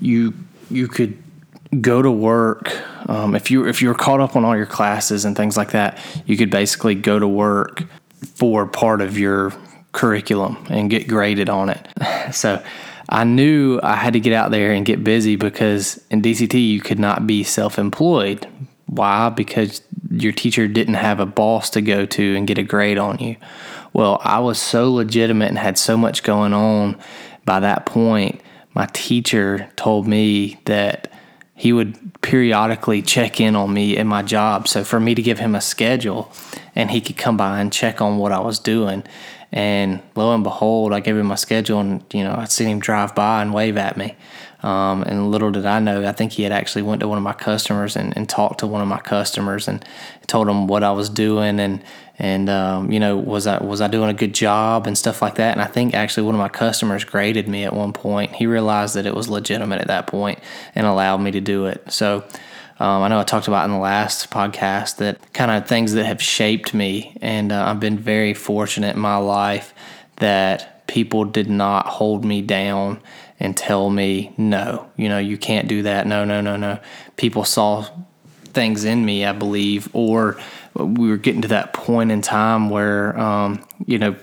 you 0.00 0.32
you 0.70 0.88
could 0.88 1.22
go 1.82 2.00
to 2.00 2.10
work 2.10 2.72
um, 3.10 3.34
if 3.34 3.50
you 3.50 3.66
if 3.66 3.82
you 3.82 3.88
were 3.88 3.94
caught 3.94 4.20
up 4.20 4.34
on 4.34 4.46
all 4.46 4.56
your 4.56 4.66
classes 4.66 5.26
and 5.26 5.36
things 5.36 5.58
like 5.58 5.72
that. 5.72 5.98
You 6.24 6.38
could 6.38 6.50
basically 6.50 6.94
go 6.94 7.18
to 7.18 7.28
work 7.28 7.84
for 8.34 8.66
part 8.66 9.02
of 9.02 9.18
your 9.18 9.52
curriculum 9.92 10.64
and 10.70 10.88
get 10.88 11.06
graded 11.06 11.50
on 11.50 11.68
it. 11.68 11.86
so 12.32 12.62
I 13.08 13.24
knew 13.24 13.80
I 13.82 13.96
had 13.96 14.12
to 14.12 14.20
get 14.20 14.32
out 14.32 14.50
there 14.50 14.72
and 14.72 14.84
get 14.84 15.02
busy 15.02 15.36
because 15.36 16.02
in 16.10 16.20
DCT 16.20 16.68
you 16.68 16.80
could 16.80 16.98
not 16.98 17.26
be 17.26 17.42
self 17.42 17.78
employed. 17.78 18.46
Why? 18.86 19.28
Because 19.30 19.82
your 20.10 20.32
teacher 20.32 20.68
didn't 20.68 20.94
have 20.94 21.20
a 21.20 21.26
boss 21.26 21.70
to 21.70 21.80
go 21.80 22.06
to 22.06 22.36
and 22.36 22.46
get 22.46 22.58
a 22.58 22.62
grade 22.62 22.98
on 22.98 23.18
you. 23.18 23.36
Well, 23.92 24.20
I 24.24 24.38
was 24.40 24.60
so 24.60 24.92
legitimate 24.92 25.48
and 25.48 25.58
had 25.58 25.78
so 25.78 25.96
much 25.96 26.22
going 26.22 26.52
on 26.52 26.98
by 27.44 27.60
that 27.60 27.86
point. 27.86 28.40
My 28.74 28.86
teacher 28.92 29.70
told 29.76 30.06
me 30.06 30.60
that 30.66 31.12
he 31.54 31.72
would 31.72 32.20
periodically 32.20 33.02
check 33.02 33.40
in 33.40 33.56
on 33.56 33.72
me 33.72 33.96
in 33.96 34.06
my 34.06 34.22
job. 34.22 34.68
So 34.68 34.84
for 34.84 35.00
me 35.00 35.14
to 35.14 35.22
give 35.22 35.40
him 35.40 35.54
a 35.54 35.60
schedule 35.60 36.30
and 36.74 36.90
he 36.90 37.00
could 37.00 37.16
come 37.16 37.36
by 37.36 37.60
and 37.60 37.72
check 37.72 38.00
on 38.00 38.18
what 38.18 38.30
I 38.30 38.38
was 38.38 38.60
doing. 38.60 39.02
And 39.50 40.02
lo 40.14 40.34
and 40.34 40.44
behold, 40.44 40.92
I 40.92 41.00
gave 41.00 41.16
him 41.16 41.26
my 41.26 41.34
schedule, 41.34 41.80
and 41.80 42.04
you 42.12 42.22
know, 42.22 42.34
I'd 42.36 42.52
seen 42.52 42.68
him 42.68 42.80
drive 42.80 43.14
by 43.14 43.40
and 43.42 43.54
wave 43.54 43.76
at 43.76 43.96
me. 43.96 44.14
Um, 44.62 45.04
and 45.04 45.30
little 45.30 45.52
did 45.52 45.66
I 45.66 45.78
know, 45.78 46.04
I 46.06 46.10
think 46.10 46.32
he 46.32 46.42
had 46.42 46.50
actually 46.50 46.82
went 46.82 47.00
to 47.00 47.08
one 47.08 47.16
of 47.16 47.22
my 47.22 47.32
customers 47.32 47.94
and, 47.94 48.16
and 48.16 48.28
talked 48.28 48.58
to 48.60 48.66
one 48.66 48.82
of 48.82 48.88
my 48.88 48.98
customers 48.98 49.68
and 49.68 49.84
told 50.26 50.48
them 50.48 50.66
what 50.66 50.82
I 50.82 50.90
was 50.90 51.08
doing 51.08 51.60
and 51.60 51.82
and 52.18 52.50
um, 52.50 52.90
you 52.90 52.98
know 52.98 53.16
was 53.16 53.46
I 53.46 53.62
was 53.62 53.80
I 53.80 53.86
doing 53.86 54.10
a 54.10 54.14
good 54.14 54.34
job 54.34 54.88
and 54.88 54.98
stuff 54.98 55.22
like 55.22 55.36
that. 55.36 55.52
And 55.52 55.62
I 55.62 55.66
think 55.66 55.94
actually 55.94 56.24
one 56.24 56.34
of 56.34 56.40
my 56.40 56.48
customers 56.48 57.04
graded 57.04 57.46
me 57.46 57.62
at 57.62 57.72
one 57.72 57.92
point. 57.92 58.32
He 58.32 58.46
realized 58.46 58.96
that 58.96 59.06
it 59.06 59.14
was 59.14 59.28
legitimate 59.28 59.80
at 59.80 59.86
that 59.86 60.08
point 60.08 60.40
and 60.74 60.86
allowed 60.86 61.18
me 61.18 61.30
to 61.30 61.40
do 61.40 61.66
it. 61.66 61.92
So 61.92 62.24
um, 62.80 63.02
I 63.02 63.08
know 63.08 63.18
I 63.18 63.24
talked 63.24 63.48
about 63.48 63.64
in 63.64 63.72
the 63.72 63.78
last 63.78 64.30
podcast 64.30 64.96
that 64.96 65.32
kind 65.32 65.50
of 65.50 65.68
things 65.68 65.94
that 65.94 66.04
have 66.04 66.22
shaped 66.22 66.74
me, 66.74 67.16
and 67.20 67.50
uh, 67.50 67.64
I've 67.66 67.80
been 67.80 67.98
very 67.98 68.34
fortunate 68.34 68.94
in 68.94 69.02
my 69.02 69.16
life 69.16 69.74
that 70.16 70.86
people 70.86 71.24
did 71.24 71.50
not 71.50 71.86
hold 71.86 72.24
me 72.24 72.42
down 72.42 73.00
and 73.40 73.56
tell 73.56 73.90
me, 73.90 74.32
no, 74.36 74.88
you 74.96 75.08
know, 75.08 75.18
you 75.18 75.38
can't 75.38 75.68
do 75.68 75.82
that. 75.82 76.06
No, 76.06 76.24
no, 76.24 76.40
no, 76.40 76.56
no. 76.56 76.78
People 77.16 77.44
saw 77.44 77.86
things 78.44 78.84
in 78.84 79.04
me, 79.04 79.24
I 79.24 79.32
believe, 79.32 79.88
or 79.92 80.38
we 80.74 81.08
were 81.08 81.16
getting 81.16 81.42
to 81.42 81.48
that 81.48 81.72
point 81.72 82.10
in 82.10 82.22
time 82.22 82.70
where, 82.70 83.18
um, 83.18 83.64
you 83.86 83.98
know, 83.98 84.16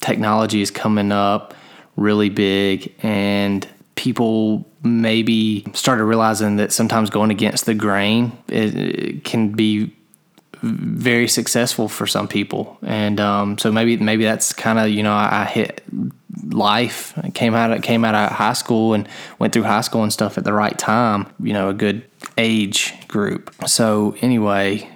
technology 0.00 0.62
is 0.62 0.70
coming 0.70 1.12
up 1.12 1.54
really 1.96 2.30
big 2.30 2.94
and 3.02 3.66
people 3.94 4.66
maybe 4.82 5.64
started 5.74 6.04
realizing 6.04 6.56
that 6.56 6.72
sometimes 6.72 7.10
going 7.10 7.30
against 7.30 7.66
the 7.66 7.74
grain 7.74 8.32
it, 8.48 8.74
it 8.74 9.24
can 9.24 9.50
be 9.52 9.94
very 10.62 11.26
successful 11.26 11.88
for 11.88 12.06
some 12.06 12.28
people, 12.28 12.78
and 12.82 13.18
um, 13.18 13.58
so 13.58 13.72
maybe 13.72 13.96
maybe 13.96 14.24
that's 14.24 14.52
kind 14.52 14.78
of 14.78 14.88
you 14.88 15.02
know 15.02 15.12
I, 15.12 15.42
I 15.42 15.44
hit 15.44 15.82
life. 16.48 17.12
I 17.18 17.30
came 17.30 17.54
out 17.54 17.82
came 17.82 18.04
out 18.04 18.14
of 18.14 18.30
high 18.30 18.52
school 18.52 18.94
and 18.94 19.08
went 19.40 19.52
through 19.52 19.64
high 19.64 19.80
school 19.80 20.04
and 20.04 20.12
stuff 20.12 20.38
at 20.38 20.44
the 20.44 20.52
right 20.52 20.78
time. 20.78 21.26
You 21.40 21.52
know, 21.52 21.68
a 21.68 21.74
good 21.74 22.04
age 22.38 22.94
group. 23.08 23.52
So 23.66 24.14
anyway, 24.20 24.88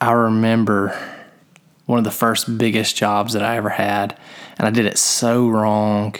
I 0.00 0.12
remember 0.12 0.98
one 1.86 1.98
of 1.98 2.04
the 2.04 2.10
first 2.10 2.58
biggest 2.58 2.96
jobs 2.96 3.34
that 3.34 3.44
I 3.44 3.56
ever 3.56 3.68
had, 3.68 4.18
and 4.58 4.66
I 4.66 4.70
did 4.70 4.86
it 4.86 4.98
so 4.98 5.48
wrong. 5.48 6.16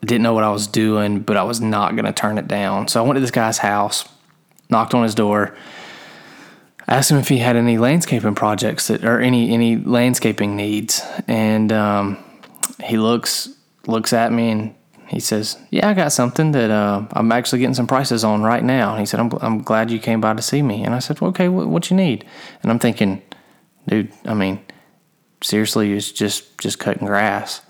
Didn't 0.00 0.22
know 0.22 0.32
what 0.32 0.44
I 0.44 0.50
was 0.50 0.66
doing, 0.66 1.20
but 1.20 1.36
I 1.36 1.42
was 1.42 1.60
not 1.60 1.94
going 1.96 2.04
to 2.04 2.12
turn 2.12 2.38
it 2.38 2.46
down. 2.46 2.88
So 2.88 3.02
I 3.02 3.06
went 3.06 3.16
to 3.16 3.20
this 3.20 3.30
guy's 3.30 3.58
house, 3.58 4.08
knocked 4.70 4.94
on 4.94 5.02
his 5.02 5.14
door, 5.14 5.56
asked 6.86 7.10
him 7.10 7.18
if 7.18 7.28
he 7.28 7.38
had 7.38 7.56
any 7.56 7.78
landscaping 7.78 8.34
projects 8.34 8.88
that 8.88 9.04
or 9.04 9.20
any 9.20 9.52
any 9.52 9.76
landscaping 9.76 10.56
needs, 10.56 11.02
and 11.26 11.72
um, 11.72 12.16
he 12.82 12.96
looks 12.96 13.48
looks 13.86 14.12
at 14.12 14.32
me 14.32 14.50
and 14.50 14.74
he 15.08 15.20
says, 15.20 15.58
"Yeah, 15.70 15.88
I 15.88 15.94
got 15.94 16.12
something 16.12 16.52
that 16.52 16.70
uh, 16.70 17.06
I'm 17.12 17.32
actually 17.32 17.60
getting 17.60 17.74
some 17.74 17.86
prices 17.86 18.24
on 18.24 18.42
right 18.42 18.62
now." 18.62 18.90
And 18.92 19.00
he 19.00 19.06
said, 19.06 19.20
"I'm 19.20 19.30
I'm 19.40 19.62
glad 19.62 19.90
you 19.90 19.98
came 19.98 20.20
by 20.20 20.34
to 20.34 20.42
see 20.42 20.62
me." 20.62 20.84
And 20.84 20.94
I 20.94 20.98
said, 20.98 21.20
well, 21.20 21.30
"Okay, 21.30 21.48
what, 21.48 21.68
what 21.68 21.90
you 21.90 21.96
need?" 21.96 22.24
And 22.62 22.70
I'm 22.70 22.78
thinking, 22.78 23.22
dude, 23.86 24.12
I 24.26 24.34
mean, 24.34 24.60
seriously, 25.42 25.92
it's 25.92 26.12
just 26.12 26.58
just 26.58 26.78
cutting 26.78 27.06
grass. 27.06 27.62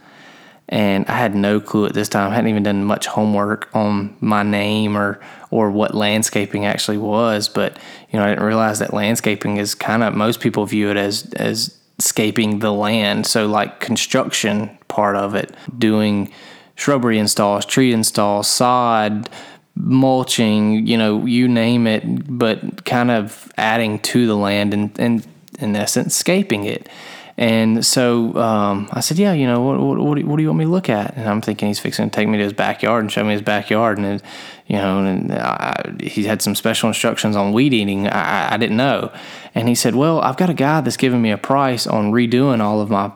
And 0.70 1.06
I 1.06 1.16
had 1.16 1.34
no 1.34 1.60
clue 1.60 1.86
at 1.86 1.94
this 1.94 2.08
time. 2.08 2.30
I 2.30 2.34
hadn't 2.34 2.50
even 2.50 2.62
done 2.62 2.84
much 2.84 3.06
homework 3.06 3.68
on 3.74 4.16
my 4.20 4.42
name 4.42 4.96
or 4.96 5.20
or 5.50 5.70
what 5.70 5.94
landscaping 5.94 6.66
actually 6.66 6.98
was. 6.98 7.48
But 7.48 7.78
you 8.10 8.18
know, 8.18 8.24
I 8.24 8.28
didn't 8.28 8.44
realize 8.44 8.78
that 8.80 8.92
landscaping 8.92 9.56
is 9.56 9.74
kind 9.74 10.02
of 10.02 10.14
most 10.14 10.40
people 10.40 10.66
view 10.66 10.90
it 10.90 10.96
as 10.96 11.32
as 11.34 11.78
scaping 11.98 12.58
the 12.58 12.72
land. 12.72 13.26
So 13.26 13.46
like 13.46 13.80
construction 13.80 14.76
part 14.88 15.16
of 15.16 15.34
it, 15.34 15.54
doing 15.76 16.32
shrubbery 16.74 17.18
installs, 17.18 17.64
tree 17.64 17.92
installs, 17.92 18.46
sod, 18.46 19.28
mulching, 19.74 20.86
you 20.86 20.96
know, 20.96 21.24
you 21.26 21.48
name 21.48 21.86
it, 21.86 22.02
but 22.38 22.84
kind 22.84 23.10
of 23.10 23.50
adding 23.56 23.98
to 24.00 24.26
the 24.26 24.36
land 24.36 24.74
and, 24.74 24.98
and 24.98 25.26
in 25.58 25.74
essence, 25.74 26.14
scaping 26.14 26.64
it. 26.64 26.88
And 27.38 27.86
so 27.86 28.34
um, 28.34 28.88
I 28.90 28.98
said, 28.98 29.16
yeah, 29.16 29.32
you 29.32 29.46
know, 29.46 29.62
what, 29.62 29.78
what, 29.78 29.98
what, 30.00 30.14
do 30.16 30.42
you, 30.42 30.48
want 30.48 30.58
me 30.58 30.64
to 30.64 30.70
look 30.70 30.88
at? 30.88 31.16
And 31.16 31.28
I'm 31.28 31.40
thinking 31.40 31.68
he's 31.68 31.78
fixing 31.78 32.10
to 32.10 32.14
take 32.14 32.26
me 32.26 32.36
to 32.36 32.42
his 32.42 32.52
backyard 32.52 33.04
and 33.04 33.12
show 33.12 33.22
me 33.22 33.32
his 33.32 33.42
backyard. 33.42 33.96
And, 33.96 34.20
you 34.66 34.76
know, 34.76 34.98
and 35.04 35.32
I, 35.32 35.94
he 36.02 36.24
had 36.24 36.42
some 36.42 36.56
special 36.56 36.88
instructions 36.88 37.36
on 37.36 37.52
weed 37.52 37.72
eating. 37.72 38.08
I, 38.08 38.54
I 38.54 38.56
didn't 38.56 38.76
know. 38.76 39.12
And 39.54 39.68
he 39.68 39.76
said, 39.76 39.94
well, 39.94 40.20
I've 40.20 40.36
got 40.36 40.50
a 40.50 40.54
guy 40.54 40.80
that's 40.80 40.96
giving 40.96 41.22
me 41.22 41.30
a 41.30 41.38
price 41.38 41.86
on 41.86 42.10
redoing 42.10 42.60
all 42.60 42.80
of 42.80 42.90
my, 42.90 43.12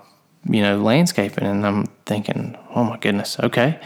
you 0.49 0.62
know, 0.62 0.81
landscaping. 0.81 1.45
And 1.45 1.67
I'm 1.67 1.87
thinking, 2.07 2.57
oh 2.76 2.85
my 2.85 2.99
goodness, 2.99 3.41
okay. 3.41 3.81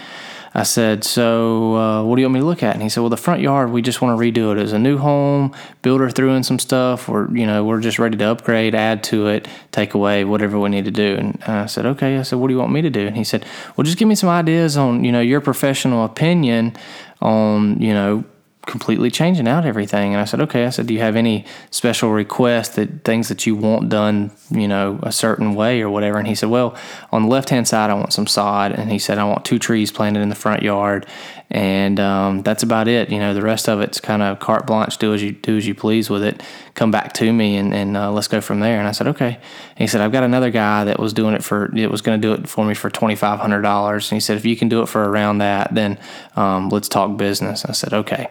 I 0.56 0.62
said, 0.62 1.04
So, 1.04 1.76
uh, 1.76 2.02
what 2.02 2.16
do 2.16 2.22
you 2.22 2.26
want 2.26 2.34
me 2.34 2.40
to 2.40 2.46
look 2.46 2.62
at? 2.62 2.72
And 2.72 2.82
he 2.82 2.88
said, 2.88 3.00
Well, 3.00 3.10
the 3.10 3.18
front 3.18 3.42
yard, 3.42 3.70
we 3.70 3.82
just 3.82 4.00
want 4.00 4.18
to 4.18 4.20
redo 4.20 4.56
it 4.56 4.58
as 4.58 4.72
a 4.72 4.78
new 4.78 4.96
home. 4.96 5.54
Builder 5.82 6.08
threw 6.08 6.32
in 6.32 6.42
some 6.42 6.58
stuff. 6.58 7.08
We're, 7.08 7.30
you 7.36 7.46
know, 7.46 7.62
we're 7.62 7.80
just 7.80 7.98
ready 7.98 8.16
to 8.16 8.24
upgrade, 8.24 8.74
add 8.74 9.04
to 9.04 9.26
it, 9.26 9.46
take 9.70 9.92
away, 9.92 10.24
whatever 10.24 10.58
we 10.58 10.70
need 10.70 10.86
to 10.86 10.90
do. 10.90 11.16
And 11.16 11.42
I 11.46 11.66
said, 11.66 11.84
Okay. 11.84 12.16
I 12.16 12.22
said, 12.22 12.38
What 12.38 12.48
do 12.48 12.54
you 12.54 12.58
want 12.58 12.72
me 12.72 12.80
to 12.80 12.88
do? 12.88 13.06
And 13.06 13.18
he 13.18 13.22
said, 13.22 13.44
Well, 13.76 13.84
just 13.84 13.98
give 13.98 14.08
me 14.08 14.14
some 14.14 14.30
ideas 14.30 14.78
on, 14.78 15.04
you 15.04 15.12
know, 15.12 15.20
your 15.20 15.42
professional 15.42 16.06
opinion 16.06 16.74
on, 17.20 17.78
you 17.78 17.92
know, 17.92 18.24
completely 18.66 19.10
changing 19.10 19.46
out 19.46 19.64
everything. 19.64 20.12
And 20.12 20.20
I 20.20 20.24
said, 20.24 20.40
okay. 20.42 20.66
I 20.66 20.70
said, 20.70 20.86
do 20.86 20.94
you 20.94 21.00
have 21.00 21.16
any 21.16 21.44
special 21.70 22.10
requests 22.10 22.74
that 22.74 23.04
things 23.04 23.28
that 23.28 23.46
you 23.46 23.54
want 23.54 23.88
done, 23.88 24.32
you 24.50 24.66
know, 24.66 24.98
a 25.02 25.12
certain 25.12 25.54
way 25.54 25.80
or 25.80 25.88
whatever? 25.88 26.18
And 26.18 26.26
he 26.26 26.34
said, 26.34 26.50
well, 26.50 26.76
on 27.12 27.22
the 27.22 27.28
left 27.28 27.50
hand 27.50 27.68
side, 27.68 27.90
I 27.90 27.94
want 27.94 28.12
some 28.12 28.26
sod. 28.26 28.72
And 28.72 28.90
he 28.90 28.98
said, 28.98 29.18
I 29.18 29.24
want 29.24 29.44
two 29.44 29.58
trees 29.58 29.92
planted 29.92 30.20
in 30.20 30.28
the 30.28 30.34
front 30.34 30.62
yard. 30.62 31.06
And 31.48 32.00
um, 32.00 32.42
that's 32.42 32.64
about 32.64 32.88
it. 32.88 33.08
You 33.08 33.20
know, 33.20 33.32
the 33.32 33.42
rest 33.42 33.68
of 33.68 33.80
it's 33.80 34.00
kind 34.00 34.20
of 34.20 34.40
carte 34.40 34.66
blanche, 34.66 34.98
do 34.98 35.14
as 35.14 35.22
you 35.22 35.30
do 35.30 35.56
as 35.56 35.64
you 35.64 35.76
please 35.76 36.10
with 36.10 36.24
it. 36.24 36.42
Come 36.74 36.90
back 36.90 37.12
to 37.14 37.32
me 37.32 37.56
and, 37.56 37.72
and 37.72 37.96
uh, 37.96 38.10
let's 38.10 38.26
go 38.26 38.40
from 38.40 38.58
there. 38.58 38.80
And 38.80 38.88
I 38.88 38.90
said, 38.90 39.06
okay. 39.06 39.34
And 39.34 39.78
he 39.78 39.86
said, 39.86 40.00
I've 40.00 40.10
got 40.10 40.24
another 40.24 40.50
guy 40.50 40.84
that 40.84 40.98
was 40.98 41.12
doing 41.12 41.34
it 41.34 41.44
for, 41.44 41.72
it 41.76 41.90
was 41.90 42.02
going 42.02 42.20
to 42.20 42.28
do 42.28 42.34
it 42.34 42.48
for 42.48 42.64
me 42.64 42.74
for 42.74 42.90
$2,500. 42.90 43.94
And 43.94 44.16
he 44.16 44.20
said, 44.20 44.36
if 44.36 44.44
you 44.44 44.56
can 44.56 44.68
do 44.68 44.82
it 44.82 44.88
for 44.88 45.08
around 45.08 45.38
that, 45.38 45.72
then 45.72 46.00
um, 46.34 46.68
let's 46.68 46.88
talk 46.88 47.16
business. 47.16 47.64
I 47.64 47.72
said, 47.72 47.94
okay. 47.94 48.28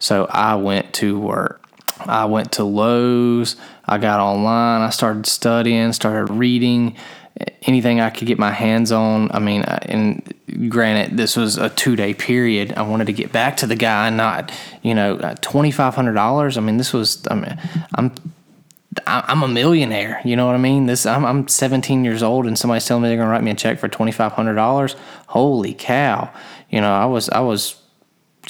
So 0.00 0.26
I 0.28 0.56
went 0.56 0.92
to 0.94 1.18
work. 1.18 1.64
I 2.00 2.24
went 2.24 2.52
to 2.52 2.64
Lowe's. 2.64 3.56
I 3.84 3.98
got 3.98 4.20
online. 4.20 4.80
I 4.80 4.90
started 4.90 5.26
studying, 5.26 5.92
started 5.92 6.32
reading 6.32 6.96
anything 7.62 8.00
I 8.00 8.10
could 8.10 8.26
get 8.26 8.38
my 8.38 8.50
hands 8.50 8.92
on. 8.92 9.30
I 9.32 9.38
mean, 9.38 9.62
uh, 9.62 9.78
and 9.82 10.34
granted, 10.68 11.16
this 11.16 11.36
was 11.36 11.56
a 11.58 11.68
two 11.68 11.96
day 11.96 12.14
period. 12.14 12.74
I 12.74 12.82
wanted 12.82 13.06
to 13.06 13.12
get 13.12 13.32
back 13.32 13.58
to 13.58 13.66
the 13.66 13.76
guy, 13.76 14.10
not 14.10 14.52
you 14.82 14.94
know 14.94 15.16
uh, 15.16 15.90
hundred 15.90 16.14
dollars. 16.14 16.56
I 16.56 16.60
mean, 16.60 16.76
this 16.76 16.92
was. 16.92 17.26
I 17.30 17.34
mean, 17.34 17.58
I'm. 17.94 18.12
I'm 19.06 19.44
a 19.44 19.48
millionaire. 19.48 20.20
You 20.24 20.34
know 20.34 20.46
what 20.46 20.56
I 20.56 20.58
mean? 20.58 20.86
This 20.86 21.06
I'm, 21.06 21.24
I'm 21.24 21.46
17 21.46 22.04
years 22.04 22.24
old, 22.24 22.44
and 22.46 22.58
somebody's 22.58 22.84
telling 22.86 23.04
me 23.04 23.08
they're 23.08 23.18
gonna 23.18 23.30
write 23.30 23.44
me 23.44 23.52
a 23.52 23.54
check 23.54 23.78
for 23.78 23.86
twenty 23.88 24.10
five 24.10 24.32
hundred 24.32 24.54
dollars. 24.54 24.96
Holy 25.28 25.74
cow! 25.74 26.32
You 26.70 26.80
know, 26.80 26.92
I 26.92 27.06
was 27.06 27.28
I 27.28 27.40
was 27.40 27.79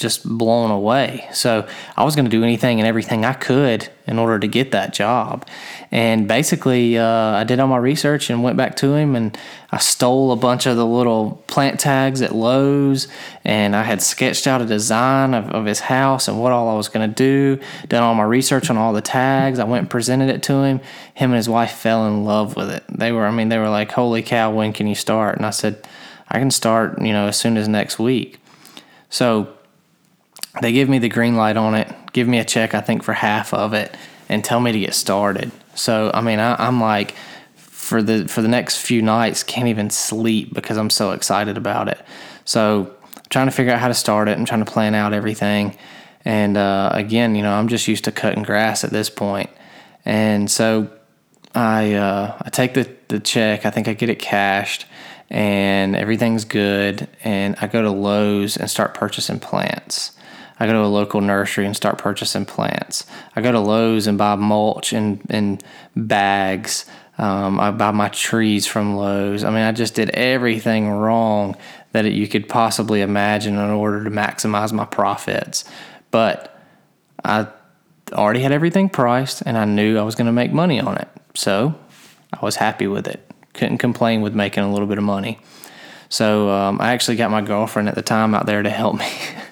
just 0.01 0.27
blown 0.27 0.71
away. 0.71 1.27
So 1.31 1.67
I 1.95 2.03
was 2.03 2.15
going 2.15 2.25
to 2.25 2.31
do 2.31 2.43
anything 2.43 2.79
and 2.79 2.87
everything 2.87 3.23
I 3.23 3.33
could 3.33 3.87
in 4.07 4.19
order 4.19 4.39
to 4.39 4.47
get 4.47 4.71
that 4.71 4.93
job. 4.93 5.47
And 5.91 6.27
basically, 6.27 6.97
uh, 6.97 7.05
I 7.05 7.43
did 7.43 7.59
all 7.59 7.67
my 7.67 7.77
research 7.77 8.29
and 8.29 8.43
went 8.43 8.57
back 8.57 8.75
to 8.77 8.95
him 8.95 9.15
and 9.15 9.37
I 9.71 9.77
stole 9.77 10.31
a 10.31 10.35
bunch 10.35 10.65
of 10.65 10.75
the 10.75 10.85
little 10.85 11.43
plant 11.47 11.79
tags 11.79 12.21
at 12.21 12.35
Lowe's 12.35 13.07
and 13.45 13.75
I 13.75 13.83
had 13.83 14.01
sketched 14.01 14.47
out 14.47 14.61
a 14.61 14.65
design 14.65 15.33
of, 15.33 15.49
of 15.51 15.65
his 15.65 15.81
house 15.81 16.27
and 16.27 16.41
what 16.41 16.51
all 16.51 16.67
I 16.69 16.75
was 16.75 16.89
going 16.89 17.07
to 17.07 17.15
do. 17.15 17.61
Done 17.87 18.03
all 18.03 18.15
my 18.15 18.23
research 18.23 18.69
on 18.69 18.77
all 18.77 18.91
the 18.91 19.01
tags. 19.01 19.59
I 19.59 19.63
went 19.63 19.81
and 19.81 19.89
presented 19.89 20.29
it 20.29 20.43
to 20.43 20.63
him. 20.63 20.81
Him 21.13 21.29
and 21.31 21.37
his 21.37 21.47
wife 21.47 21.71
fell 21.71 22.07
in 22.07 22.25
love 22.25 22.55
with 22.55 22.71
it. 22.71 22.83
They 22.89 23.11
were, 23.11 23.25
I 23.25 23.31
mean, 23.31 23.49
they 23.49 23.59
were 23.59 23.69
like, 23.69 23.91
"Holy 23.91 24.23
cow, 24.23 24.51
when 24.51 24.73
can 24.73 24.87
you 24.87 24.95
start?" 24.95 25.37
And 25.37 25.45
I 25.45 25.51
said, 25.51 25.87
"I 26.27 26.39
can 26.39 26.51
start, 26.51 27.01
you 27.01 27.13
know, 27.13 27.27
as 27.27 27.37
soon 27.37 27.55
as 27.57 27.67
next 27.67 27.99
week." 27.99 28.39
So 29.09 29.49
they 30.59 30.73
give 30.73 30.89
me 30.89 30.99
the 30.99 31.09
green 31.09 31.35
light 31.35 31.55
on 31.55 31.75
it, 31.75 31.93
give 32.11 32.27
me 32.27 32.39
a 32.39 32.45
check, 32.45 32.73
I 32.73 32.81
think, 32.81 33.03
for 33.03 33.13
half 33.13 33.53
of 33.53 33.73
it, 33.73 33.95
and 34.27 34.43
tell 34.43 34.59
me 34.59 34.71
to 34.71 34.79
get 34.79 34.93
started. 34.93 35.51
So, 35.75 36.11
I 36.13 36.21
mean, 36.21 36.39
I, 36.39 36.67
am 36.67 36.81
like, 36.81 37.15
for 37.55 38.01
the 38.03 38.27
for 38.27 38.41
the 38.41 38.47
next 38.47 38.77
few 38.77 39.01
nights, 39.01 39.43
can't 39.43 39.67
even 39.67 39.89
sleep 39.89 40.53
because 40.53 40.77
I'm 40.77 40.89
so 40.89 41.11
excited 41.11 41.57
about 41.57 41.87
it. 41.87 41.99
So, 42.43 42.93
I'm 43.15 43.23
trying 43.29 43.47
to 43.47 43.51
figure 43.51 43.71
out 43.71 43.79
how 43.79 43.87
to 43.87 43.93
start 43.93 44.27
it. 44.27 44.37
I'm 44.37 44.45
trying 44.45 44.65
to 44.65 44.71
plan 44.71 44.93
out 44.93 45.13
everything. 45.13 45.77
And 46.25 46.57
uh, 46.57 46.91
again, 46.93 47.33
you 47.35 47.41
know, 47.41 47.53
I'm 47.53 47.67
just 47.67 47.87
used 47.87 48.03
to 48.03 48.11
cutting 48.11 48.43
grass 48.43 48.83
at 48.83 48.91
this 48.91 49.09
point. 49.09 49.49
And 50.05 50.51
so, 50.51 50.89
I 51.55 51.93
uh, 51.93 52.37
I 52.41 52.49
take 52.49 52.73
the 52.73 52.89
the 53.07 53.19
check. 53.19 53.65
I 53.65 53.69
think 53.69 53.87
I 53.87 53.93
get 53.93 54.09
it 54.09 54.19
cashed, 54.19 54.85
and 55.29 55.95
everything's 55.95 56.43
good. 56.43 57.07
And 57.23 57.55
I 57.61 57.67
go 57.67 57.81
to 57.81 57.91
Lowe's 57.91 58.57
and 58.57 58.69
start 58.69 58.93
purchasing 58.93 59.39
plants. 59.39 60.11
I 60.61 60.67
go 60.67 60.73
to 60.73 60.85
a 60.85 60.85
local 60.85 61.21
nursery 61.21 61.65
and 61.65 61.75
start 61.75 61.97
purchasing 61.97 62.45
plants. 62.45 63.07
I 63.35 63.41
go 63.41 63.51
to 63.51 63.59
Lowe's 63.59 64.05
and 64.05 64.15
buy 64.15 64.35
mulch 64.35 64.93
and, 64.93 65.19
and 65.27 65.63
bags. 65.95 66.85
Um, 67.17 67.59
I 67.59 67.71
buy 67.71 67.89
my 67.89 68.09
trees 68.09 68.67
from 68.67 68.95
Lowe's. 68.95 69.43
I 69.43 69.49
mean, 69.49 69.63
I 69.63 69.71
just 69.71 69.95
did 69.95 70.11
everything 70.11 70.87
wrong 70.87 71.55
that 71.93 72.05
you 72.11 72.27
could 72.27 72.47
possibly 72.47 73.01
imagine 73.01 73.55
in 73.55 73.71
order 73.71 74.03
to 74.03 74.11
maximize 74.11 74.71
my 74.71 74.85
profits. 74.85 75.65
But 76.11 76.55
I 77.25 77.47
already 78.11 78.41
had 78.41 78.51
everything 78.51 78.87
priced 78.87 79.41
and 79.41 79.57
I 79.57 79.65
knew 79.65 79.97
I 79.97 80.03
was 80.03 80.13
going 80.13 80.27
to 80.27 80.31
make 80.31 80.53
money 80.53 80.79
on 80.79 80.95
it. 80.95 81.07
So 81.33 81.73
I 82.31 82.45
was 82.45 82.57
happy 82.57 82.85
with 82.85 83.07
it. 83.07 83.27
Couldn't 83.53 83.79
complain 83.79 84.21
with 84.21 84.35
making 84.35 84.63
a 84.63 84.71
little 84.71 84.87
bit 84.87 84.99
of 84.99 85.03
money. 85.03 85.39
So 86.09 86.51
um, 86.51 86.79
I 86.79 86.91
actually 86.91 87.17
got 87.17 87.31
my 87.31 87.41
girlfriend 87.41 87.89
at 87.89 87.95
the 87.95 88.03
time 88.03 88.35
out 88.35 88.45
there 88.45 88.61
to 88.61 88.69
help 88.69 88.99
me. 88.99 89.11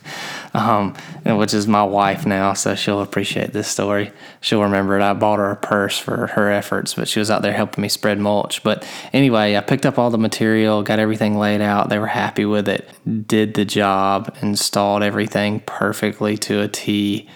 um, 0.53 0.95
which 1.25 1.53
is 1.53 1.67
my 1.67 1.83
wife 1.83 2.25
now, 2.25 2.53
so 2.53 2.75
she'll 2.75 3.01
appreciate 3.01 3.53
this 3.53 3.67
story. 3.67 4.11
She'll 4.41 4.63
remember 4.63 4.97
it. 4.97 5.03
I 5.03 5.13
bought 5.13 5.39
her 5.39 5.51
a 5.51 5.55
purse 5.55 5.97
for 5.97 6.27
her 6.27 6.51
efforts, 6.51 6.95
but 6.95 7.07
she 7.07 7.19
was 7.19 7.29
out 7.29 7.41
there 7.41 7.53
helping 7.53 7.81
me 7.81 7.89
spread 7.89 8.19
mulch. 8.19 8.63
But 8.63 8.87
anyway, 9.13 9.55
I 9.55 9.61
picked 9.61 9.85
up 9.85 9.99
all 9.99 10.09
the 10.09 10.17
material, 10.17 10.81
got 10.81 10.99
everything 10.99 11.37
laid 11.37 11.61
out. 11.61 11.89
They 11.89 11.99
were 11.99 12.07
happy 12.07 12.45
with 12.45 12.67
it, 12.67 12.89
did 13.27 13.53
the 13.53 13.65
job, 13.65 14.35
installed 14.41 15.03
everything 15.03 15.59
perfectly 15.61 16.37
to 16.37 16.61
a 16.61 16.67
T. 16.67 17.29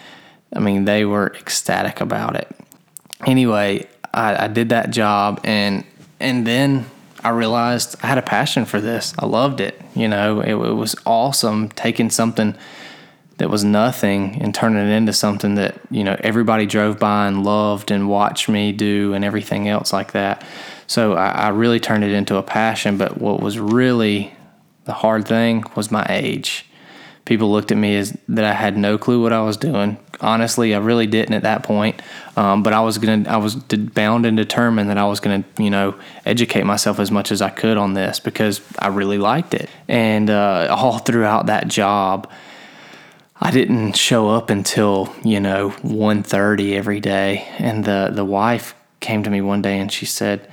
I 0.56 0.60
mean, 0.60 0.86
they 0.86 1.06
were 1.06 1.34
ecstatic 1.36 2.02
about 2.02 2.36
it. 2.36 2.50
Anyway, 3.26 3.88
I, 4.14 4.46
I 4.46 4.48
did 4.48 4.70
that 4.70 4.92
job, 4.92 5.40
and 5.44 5.84
and 6.20 6.48
then 6.48 6.86
I 7.24 7.30
realized 7.30 7.96
I 8.04 8.08
had 8.08 8.18
a 8.18 8.24
passion 8.24 8.66
for 8.66 8.82
this. 8.82 9.14
I 9.18 9.26
loved 9.26 9.62
it. 9.62 9.80
You 9.96 10.08
know, 10.08 10.42
it, 10.42 10.52
it 10.52 10.74
was 10.74 10.96
awesome 11.06 11.70
taking 11.70 12.10
something 12.10 12.56
that 13.38 13.50
was 13.50 13.64
nothing 13.64 14.42
and 14.42 14.54
turning 14.54 14.88
it 14.88 14.92
into 14.92 15.14
something 15.14 15.56
that 15.56 15.80
you 15.90 16.04
know 16.04 16.16
everybody 16.20 16.66
drove 16.66 17.00
by 17.00 17.28
and 17.28 17.44
loved 17.44 17.92
and 17.92 18.08
watched 18.08 18.48
me 18.48 18.72
do 18.72 19.14
and 19.14 19.26
everything 19.26 19.68
else 19.68 19.92
like 19.92 20.12
that. 20.12 20.46
So 20.88 21.14
I, 21.14 21.30
I 21.30 21.50
really 21.50 21.80
turned 21.80 22.04
it 22.04 22.12
into 22.12 22.36
a 22.36 22.44
passion. 22.44 22.98
But 22.98 23.20
what 23.20 23.42
was 23.42 23.58
really 23.60 24.34
the 24.86 24.94
hard 24.94 25.28
thing 25.28 25.64
was 25.76 25.92
my 25.92 26.06
age. 26.10 26.66
People 27.26 27.52
looked 27.52 27.72
at 27.72 27.78
me 27.78 27.96
as 27.96 28.18
that 28.28 28.44
I 28.44 28.54
had 28.54 28.78
no 28.78 28.98
clue 28.98 29.22
what 29.22 29.32
I 29.32 29.42
was 29.42 29.56
doing. 29.56 29.98
Honestly, 30.20 30.76
I 30.76 30.80
really 30.80 31.08
didn't 31.08 31.34
at 31.34 31.44
that 31.44 31.64
point. 31.64 32.02
Um, 32.36 32.64
but 32.64 32.74
I 32.74 32.82
was 32.82 32.98
gonna, 32.98 33.30
I 33.30 33.38
was 33.38 33.56
bound 33.56 34.26
and 34.26 34.36
determined 34.36 34.90
that 34.90 34.98
I 34.98 35.06
was 35.06 35.22
gonna, 35.22 35.46
you 35.58 35.70
know, 35.70 35.96
educate 36.26 36.64
myself 36.64 37.00
as 37.00 37.12
much 37.12 37.32
as 37.32 37.42
I 37.42 37.50
could 37.50 37.78
on 37.78 37.94
this 37.94 38.20
because 38.20 38.62
I 38.78 38.88
really 38.88 39.18
liked 39.18 39.54
it. 39.54 39.70
And 39.88 40.30
uh, 40.30 40.68
all 40.70 40.98
throughout 41.00 41.46
that 41.46 41.70
job, 41.70 42.30
I 43.44 43.52
didn't 43.52 43.98
show 43.98 44.30
up 44.30 44.50
until 44.50 45.14
you 45.22 45.42
know 45.42 45.72
1.30 45.84 46.78
every 46.78 47.02
day, 47.02 47.46
and 47.58 47.84
the 47.84 48.10
the 48.10 48.24
wife 48.24 48.74
came 49.02 49.22
to 49.24 49.30
me 49.30 49.42
one 49.42 49.62
day 49.62 49.80
and 49.80 49.92
she 49.92 50.06
said, 50.06 50.50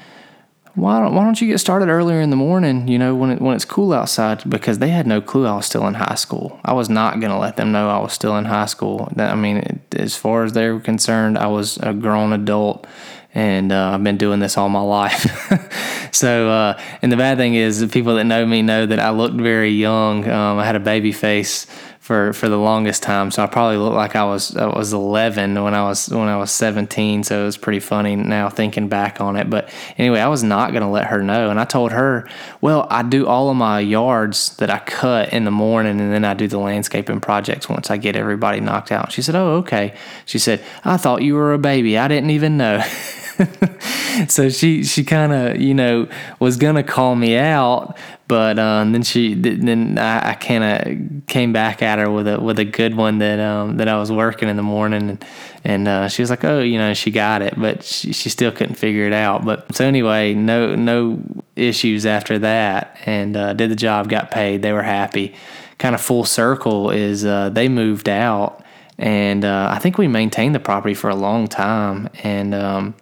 "Why 0.74 0.98
don't 0.98 1.14
Why 1.14 1.22
don't 1.22 1.40
you 1.40 1.46
get 1.46 1.58
started 1.58 1.88
earlier 1.88 2.20
in 2.20 2.30
the 2.30 2.36
morning? 2.36 2.88
You 2.88 2.98
know 2.98 3.14
when 3.14 3.30
it, 3.30 3.40
when 3.40 3.54
it's 3.54 3.64
cool 3.64 3.92
outside." 3.92 4.42
Because 4.50 4.80
they 4.80 4.88
had 4.88 5.06
no 5.06 5.20
clue 5.20 5.46
I 5.46 5.54
was 5.54 5.66
still 5.66 5.86
in 5.86 5.94
high 5.94 6.16
school. 6.16 6.58
I 6.64 6.72
was 6.72 6.90
not 6.90 7.20
going 7.20 7.30
to 7.30 7.38
let 7.38 7.56
them 7.56 7.70
know 7.70 7.88
I 7.88 8.00
was 8.00 8.12
still 8.12 8.36
in 8.36 8.46
high 8.46 8.66
school. 8.66 9.08
I 9.16 9.36
mean, 9.36 9.58
it, 9.58 9.80
as 9.94 10.16
far 10.16 10.42
as 10.42 10.54
they 10.54 10.68
were 10.68 10.80
concerned, 10.80 11.38
I 11.38 11.46
was 11.46 11.76
a 11.76 11.94
grown 11.94 12.32
adult 12.32 12.88
and 13.32 13.70
uh, 13.70 13.92
I've 13.94 14.02
been 14.02 14.16
doing 14.16 14.40
this 14.40 14.56
all 14.56 14.68
my 14.68 14.80
life. 14.80 15.26
so, 16.12 16.50
uh, 16.50 16.80
and 17.02 17.10
the 17.12 17.16
bad 17.16 17.38
thing 17.38 17.54
is, 17.54 17.86
people 17.92 18.16
that 18.16 18.24
know 18.24 18.44
me 18.46 18.62
know 18.62 18.86
that 18.86 18.98
I 18.98 19.10
looked 19.10 19.36
very 19.36 19.70
young. 19.70 20.28
Um, 20.28 20.58
I 20.58 20.64
had 20.64 20.76
a 20.76 20.80
baby 20.80 21.12
face 21.12 21.66
for 22.10 22.32
for 22.32 22.48
the 22.48 22.56
longest 22.56 23.04
time. 23.04 23.30
So 23.30 23.40
I 23.40 23.46
probably 23.46 23.76
looked 23.76 23.94
like 23.94 24.16
I 24.16 24.24
was 24.24 24.56
I 24.56 24.66
was 24.66 24.92
11 24.92 25.62
when 25.62 25.74
I 25.74 25.84
was 25.84 26.08
when 26.08 26.26
I 26.26 26.36
was 26.38 26.50
17. 26.50 27.22
So 27.22 27.42
it 27.42 27.44
was 27.44 27.56
pretty 27.56 27.78
funny 27.78 28.16
now 28.16 28.48
thinking 28.48 28.88
back 28.88 29.20
on 29.20 29.36
it. 29.36 29.48
But 29.48 29.68
anyway, 29.96 30.18
I 30.18 30.26
was 30.26 30.42
not 30.42 30.72
going 30.72 30.82
to 30.82 30.88
let 30.88 31.06
her 31.06 31.22
know, 31.22 31.50
and 31.50 31.60
I 31.60 31.64
told 31.64 31.92
her, 31.92 32.28
well, 32.60 32.88
I 32.90 33.04
do 33.04 33.28
all 33.28 33.48
of 33.48 33.56
my 33.56 33.78
yards 33.78 34.56
that 34.56 34.70
I 34.70 34.80
cut 34.80 35.32
in 35.32 35.44
the 35.44 35.52
morning, 35.52 36.00
and 36.00 36.12
then 36.12 36.24
I 36.24 36.34
do 36.34 36.48
the 36.48 36.58
landscaping 36.58 37.20
projects 37.20 37.68
once 37.68 37.92
I 37.92 37.96
get 37.96 38.16
everybody 38.16 38.58
knocked 38.58 38.90
out. 38.90 39.12
She 39.12 39.22
said, 39.22 39.36
oh 39.36 39.58
okay. 39.58 39.94
She 40.26 40.40
said, 40.40 40.64
I 40.84 40.96
thought 40.96 41.22
you 41.22 41.34
were 41.34 41.52
a 41.52 41.58
baby. 41.58 41.96
I 41.96 42.08
didn't 42.08 42.30
even 42.30 42.56
know. 42.56 42.82
so 44.28 44.48
she 44.48 44.84
she 44.84 45.04
kind 45.04 45.32
of 45.32 45.60
you 45.60 45.74
know 45.74 46.08
was 46.38 46.56
gonna 46.56 46.82
call 46.82 47.16
me 47.16 47.36
out, 47.36 47.96
but 48.28 48.58
um, 48.58 48.92
then 48.92 49.02
she 49.02 49.34
then 49.34 49.98
I, 49.98 50.30
I 50.30 50.34
kind 50.34 50.64
of 50.64 51.26
came 51.26 51.52
back 51.52 51.82
at 51.82 51.98
her 51.98 52.10
with 52.10 52.28
a 52.28 52.40
with 52.40 52.58
a 52.58 52.64
good 52.64 52.94
one 52.94 53.18
that 53.18 53.40
um, 53.40 53.76
that 53.78 53.88
I 53.88 53.98
was 53.98 54.12
working 54.12 54.48
in 54.48 54.56
the 54.56 54.62
morning 54.62 55.10
and 55.10 55.24
and 55.64 55.88
uh, 55.88 56.08
she 56.08 56.22
was 56.22 56.30
like 56.30 56.44
oh 56.44 56.60
you 56.60 56.78
know 56.78 56.94
she 56.94 57.10
got 57.10 57.42
it 57.42 57.54
but 57.58 57.82
she, 57.84 58.12
she 58.12 58.28
still 58.28 58.52
couldn't 58.52 58.76
figure 58.76 59.06
it 59.06 59.12
out. 59.12 59.44
But 59.44 59.74
so 59.74 59.84
anyway 59.84 60.34
no 60.34 60.74
no 60.74 61.22
issues 61.56 62.06
after 62.06 62.38
that 62.40 62.96
and 63.06 63.36
uh, 63.36 63.52
did 63.54 63.70
the 63.70 63.76
job 63.76 64.08
got 64.08 64.30
paid 64.30 64.62
they 64.62 64.72
were 64.72 64.82
happy. 64.82 65.34
Kind 65.78 65.94
of 65.94 66.00
full 66.00 66.24
circle 66.24 66.90
is 66.90 67.24
uh, 67.24 67.48
they 67.48 67.68
moved 67.68 68.08
out 68.08 68.62
and 68.98 69.46
uh, 69.46 69.70
I 69.72 69.78
think 69.78 69.96
we 69.96 70.08
maintained 70.08 70.54
the 70.54 70.60
property 70.60 70.94
for 70.94 71.08
a 71.08 71.14
long 71.14 71.48
time 71.48 72.10
and 72.22 72.54
um, 72.54 72.94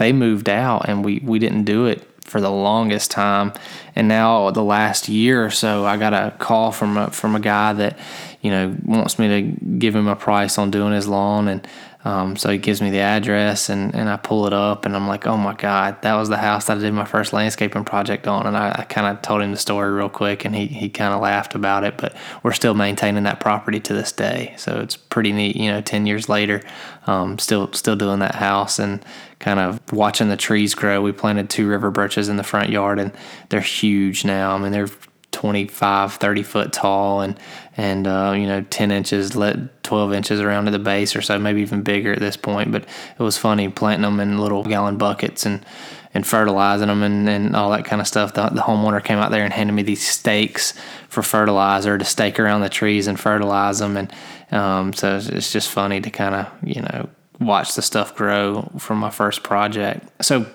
they 0.00 0.12
moved 0.14 0.48
out 0.48 0.88
and 0.88 1.04
we, 1.04 1.20
we 1.22 1.38
didn't 1.38 1.64
do 1.64 1.84
it 1.84 2.02
for 2.24 2.40
the 2.40 2.50
longest 2.50 3.10
time. 3.10 3.52
And 3.94 4.08
now 4.08 4.50
the 4.50 4.62
last 4.62 5.08
year 5.08 5.44
or 5.44 5.50
so, 5.50 5.84
I 5.84 5.98
got 5.98 6.14
a 6.14 6.34
call 6.38 6.72
from 6.72 6.96
a, 6.96 7.10
from 7.10 7.36
a 7.36 7.40
guy 7.40 7.74
that, 7.74 7.98
you 8.40 8.50
know, 8.50 8.74
wants 8.84 9.18
me 9.18 9.28
to 9.28 9.66
give 9.78 9.94
him 9.94 10.08
a 10.08 10.16
price 10.16 10.56
on 10.56 10.70
doing 10.70 10.94
his 10.94 11.06
lawn. 11.06 11.48
And 11.48 11.68
um, 12.02 12.36
so 12.36 12.48
he 12.48 12.56
gives 12.56 12.80
me 12.80 12.88
the 12.88 13.00
address 13.00 13.68
and, 13.68 13.94
and 13.94 14.08
I 14.08 14.16
pull 14.16 14.46
it 14.46 14.54
up 14.54 14.86
and 14.86 14.96
I'm 14.96 15.06
like, 15.06 15.26
oh 15.26 15.36
my 15.36 15.54
God, 15.54 16.00
that 16.00 16.14
was 16.14 16.30
the 16.30 16.38
house 16.38 16.66
that 16.66 16.78
I 16.78 16.80
did 16.80 16.94
my 16.94 17.04
first 17.04 17.34
landscaping 17.34 17.84
project 17.84 18.26
on. 18.26 18.46
And 18.46 18.56
I, 18.56 18.70
I 18.70 18.82
kind 18.84 19.06
of 19.06 19.20
told 19.20 19.42
him 19.42 19.50
the 19.50 19.58
story 19.58 19.90
real 19.90 20.08
quick 20.08 20.46
and 20.46 20.54
he, 20.54 20.66
he 20.66 20.88
kind 20.88 21.12
of 21.12 21.20
laughed 21.20 21.54
about 21.54 21.84
it, 21.84 21.98
but 21.98 22.16
we're 22.42 22.52
still 22.52 22.72
maintaining 22.72 23.24
that 23.24 23.38
property 23.40 23.80
to 23.80 23.92
this 23.92 24.12
day. 24.12 24.54
So 24.56 24.80
it's 24.80 24.96
pretty 24.96 25.32
neat, 25.32 25.56
you 25.56 25.70
know, 25.70 25.82
10 25.82 26.06
years 26.06 26.26
later, 26.26 26.62
um, 27.06 27.38
still, 27.38 27.70
still 27.74 27.96
doing 27.96 28.20
that 28.20 28.36
house 28.36 28.78
and 28.78 29.04
kind 29.40 29.58
of 29.58 29.80
watching 29.92 30.28
the 30.28 30.36
trees 30.36 30.74
grow. 30.74 31.02
We 31.02 31.12
planted 31.12 31.50
two 31.50 31.66
river 31.66 31.90
birches 31.90 32.28
in 32.28 32.36
the 32.36 32.44
front 32.44 32.70
yard 32.70 32.98
and 33.00 33.12
they're 33.48 33.60
huge 33.60 34.24
now. 34.24 34.54
I 34.54 34.58
mean, 34.58 34.70
they're 34.70 34.88
25, 35.32 36.14
30 36.14 36.42
foot 36.42 36.72
tall 36.72 37.22
and, 37.22 37.38
and, 37.76 38.06
uh, 38.06 38.34
you 38.36 38.46
know, 38.46 38.62
10 38.62 38.90
inches, 38.90 39.34
let 39.34 39.82
12 39.82 40.12
inches 40.12 40.40
around 40.40 40.66
to 40.66 40.70
the 40.70 40.78
base 40.78 41.16
or 41.16 41.22
so, 41.22 41.38
maybe 41.38 41.62
even 41.62 41.82
bigger 41.82 42.12
at 42.12 42.18
this 42.18 42.36
point. 42.36 42.70
But 42.70 42.82
it 43.18 43.22
was 43.22 43.38
funny 43.38 43.68
planting 43.68 44.02
them 44.02 44.20
in 44.20 44.38
little 44.38 44.62
gallon 44.62 44.98
buckets 44.98 45.46
and, 45.46 45.64
and 46.12 46.26
fertilizing 46.26 46.88
them 46.88 47.02
and, 47.02 47.28
and 47.28 47.56
all 47.56 47.70
that 47.70 47.86
kind 47.86 48.02
of 48.02 48.08
stuff. 48.08 48.34
The, 48.34 48.48
the 48.50 48.60
homeowner 48.60 49.02
came 49.02 49.18
out 49.18 49.30
there 49.30 49.44
and 49.44 49.52
handed 49.52 49.72
me 49.72 49.82
these 49.82 50.06
stakes 50.06 50.74
for 51.08 51.22
fertilizer 51.22 51.96
to 51.96 52.04
stake 52.04 52.38
around 52.38 52.60
the 52.60 52.68
trees 52.68 53.06
and 53.06 53.18
fertilize 53.18 53.78
them. 53.78 53.96
And, 53.96 54.12
um, 54.50 54.92
so 54.92 55.16
it's 55.16 55.52
just 55.52 55.70
funny 55.70 56.00
to 56.00 56.10
kind 56.10 56.34
of, 56.34 56.52
you 56.62 56.82
know, 56.82 57.08
watch 57.40 57.74
the 57.74 57.82
stuff 57.82 58.14
grow 58.14 58.70
from 58.78 58.98
my 58.98 59.10
first 59.10 59.42
project. 59.42 60.24
So 60.24 60.46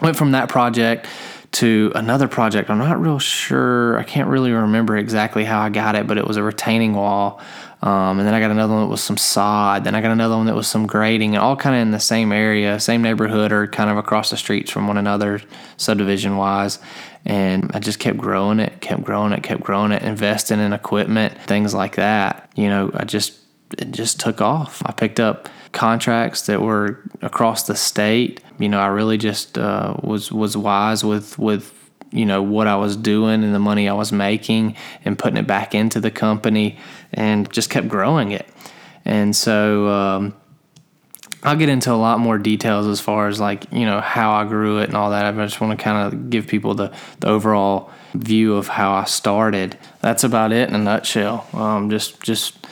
went 0.00 0.16
from 0.16 0.32
that 0.32 0.48
project 0.48 1.06
to 1.52 1.92
another 1.94 2.28
project. 2.28 2.70
I'm 2.70 2.78
not 2.78 3.00
real 3.00 3.18
sure. 3.18 3.98
I 3.98 4.04
can't 4.04 4.28
really 4.28 4.52
remember 4.52 4.96
exactly 4.96 5.44
how 5.44 5.60
I 5.60 5.68
got 5.68 5.94
it, 5.94 6.06
but 6.06 6.16
it 6.16 6.26
was 6.26 6.36
a 6.36 6.42
retaining 6.42 6.94
wall. 6.94 7.40
Um, 7.82 8.20
and 8.20 8.26
then 8.26 8.32
I 8.32 8.40
got 8.40 8.52
another 8.52 8.72
one 8.72 8.84
that 8.84 8.88
was 8.88 9.02
some 9.02 9.16
sod. 9.16 9.84
Then 9.84 9.94
I 9.94 10.00
got 10.00 10.12
another 10.12 10.36
one 10.36 10.46
that 10.46 10.54
was 10.54 10.68
some 10.68 10.86
grading, 10.86 11.36
all 11.36 11.56
kind 11.56 11.74
of 11.74 11.82
in 11.82 11.90
the 11.90 12.00
same 12.00 12.32
area, 12.32 12.78
same 12.78 13.02
neighborhood, 13.02 13.50
or 13.50 13.66
kind 13.66 13.90
of 13.90 13.96
across 13.96 14.30
the 14.30 14.36
streets 14.36 14.70
from 14.70 14.86
one 14.86 14.96
another, 14.96 15.42
subdivision 15.76 16.36
wise. 16.36 16.78
And 17.24 17.70
I 17.74 17.80
just 17.80 17.98
kept 17.98 18.18
growing 18.18 18.60
it, 18.60 18.80
kept 18.80 19.02
growing 19.02 19.32
it, 19.32 19.42
kept 19.42 19.62
growing 19.62 19.90
it, 19.92 20.02
investing 20.02 20.60
in 20.60 20.72
equipment, 20.72 21.36
things 21.42 21.74
like 21.74 21.96
that. 21.96 22.50
You 22.54 22.68
know, 22.68 22.90
I 22.94 23.04
just 23.04 23.36
it 23.76 23.90
just 23.90 24.20
took 24.20 24.40
off. 24.40 24.82
I 24.86 24.92
picked 24.92 25.18
up 25.18 25.48
contracts 25.72 26.42
that 26.46 26.60
were 26.60 26.98
across 27.22 27.64
the 27.64 27.74
state. 27.74 28.40
You 28.58 28.68
know, 28.68 28.78
I 28.78 28.86
really 28.86 29.18
just 29.18 29.58
uh, 29.58 29.96
was 30.02 30.30
was 30.30 30.56
wise 30.56 31.04
with 31.04 31.38
with 31.38 31.72
you 32.10 32.26
know 32.26 32.42
what 32.42 32.66
I 32.66 32.76
was 32.76 32.96
doing 32.96 33.42
and 33.42 33.54
the 33.54 33.58
money 33.58 33.88
I 33.88 33.94
was 33.94 34.12
making 34.12 34.76
and 35.04 35.18
putting 35.18 35.38
it 35.38 35.46
back 35.46 35.74
into 35.74 36.00
the 36.00 36.10
company 36.10 36.78
and 37.12 37.50
just 37.52 37.70
kept 37.70 37.88
growing 37.88 38.32
it. 38.32 38.46
And 39.04 39.34
so 39.34 39.88
um, 39.88 40.34
I'll 41.42 41.56
get 41.56 41.68
into 41.68 41.90
a 41.90 41.96
lot 41.96 42.20
more 42.20 42.38
details 42.38 42.86
as 42.86 43.00
far 43.00 43.28
as 43.28 43.40
like 43.40 43.64
you 43.72 43.86
know 43.86 44.00
how 44.00 44.32
I 44.32 44.44
grew 44.44 44.78
it 44.78 44.84
and 44.84 44.96
all 44.96 45.10
that. 45.10 45.24
I 45.24 45.32
just 45.44 45.60
want 45.60 45.76
to 45.78 45.82
kind 45.82 46.12
of 46.12 46.30
give 46.30 46.46
people 46.46 46.74
the 46.74 46.92
the 47.20 47.28
overall 47.28 47.90
view 48.14 48.54
of 48.56 48.68
how 48.68 48.92
I 48.92 49.04
started. 49.04 49.78
That's 50.00 50.22
about 50.22 50.52
it 50.52 50.68
in 50.68 50.74
a 50.74 50.78
nutshell. 50.78 51.48
Um, 51.54 51.90
just 51.90 52.20
just 52.20 52.66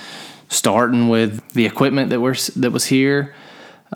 starting 0.50 1.08
with 1.08 1.48
the 1.52 1.64
equipment 1.64 2.10
that 2.10 2.20
was 2.20 2.48
that 2.48 2.70
was 2.70 2.84
here 2.84 3.34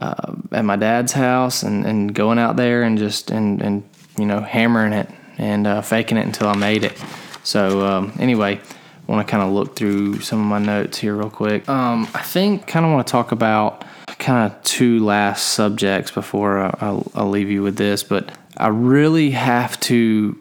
uh, 0.01 0.35
at 0.53 0.64
my 0.64 0.77
dad's 0.77 1.12
house 1.12 1.62
and, 1.62 1.85
and 1.85 2.14
going 2.14 2.38
out 2.38 2.57
there 2.57 2.83
and 2.83 2.97
just 2.97 3.31
and, 3.31 3.61
and 3.61 3.88
you 4.17 4.25
know 4.25 4.40
hammering 4.40 4.93
it 4.93 5.11
and 5.37 5.67
uh, 5.67 5.83
faking 5.83 6.17
it 6.17 6.25
until 6.25 6.49
I 6.49 6.57
made 6.57 6.85
it. 6.85 6.97
So 7.43 7.85
um, 7.85 8.12
anyway, 8.19 8.57
I 8.57 9.12
want 9.12 9.27
to 9.27 9.31
kind 9.31 9.43
of 9.43 9.53
look 9.53 9.77
through 9.77 10.21
some 10.21 10.40
of 10.40 10.47
my 10.47 10.59
notes 10.59 10.99
here 10.99 11.14
real 11.14 11.29
quick. 11.29 11.69
Um, 11.69 12.09
I 12.14 12.23
think 12.23 12.67
kind 12.67 12.87
of 12.87 12.93
want 12.93 13.07
to 13.07 13.11
talk 13.11 13.33
about 13.33 13.85
kind 14.19 14.51
of 14.51 14.62
two 14.62 15.05
last 15.05 15.49
subjects 15.49 16.11
before 16.11 16.59
I, 16.61 16.75
I'll, 16.81 17.11
I'll 17.14 17.29
leave 17.29 17.51
you 17.51 17.62
with 17.62 17.77
this, 17.77 18.03
but 18.03 18.31
I 18.57 18.69
really 18.69 19.33
have 19.33 19.79
to 19.81 20.38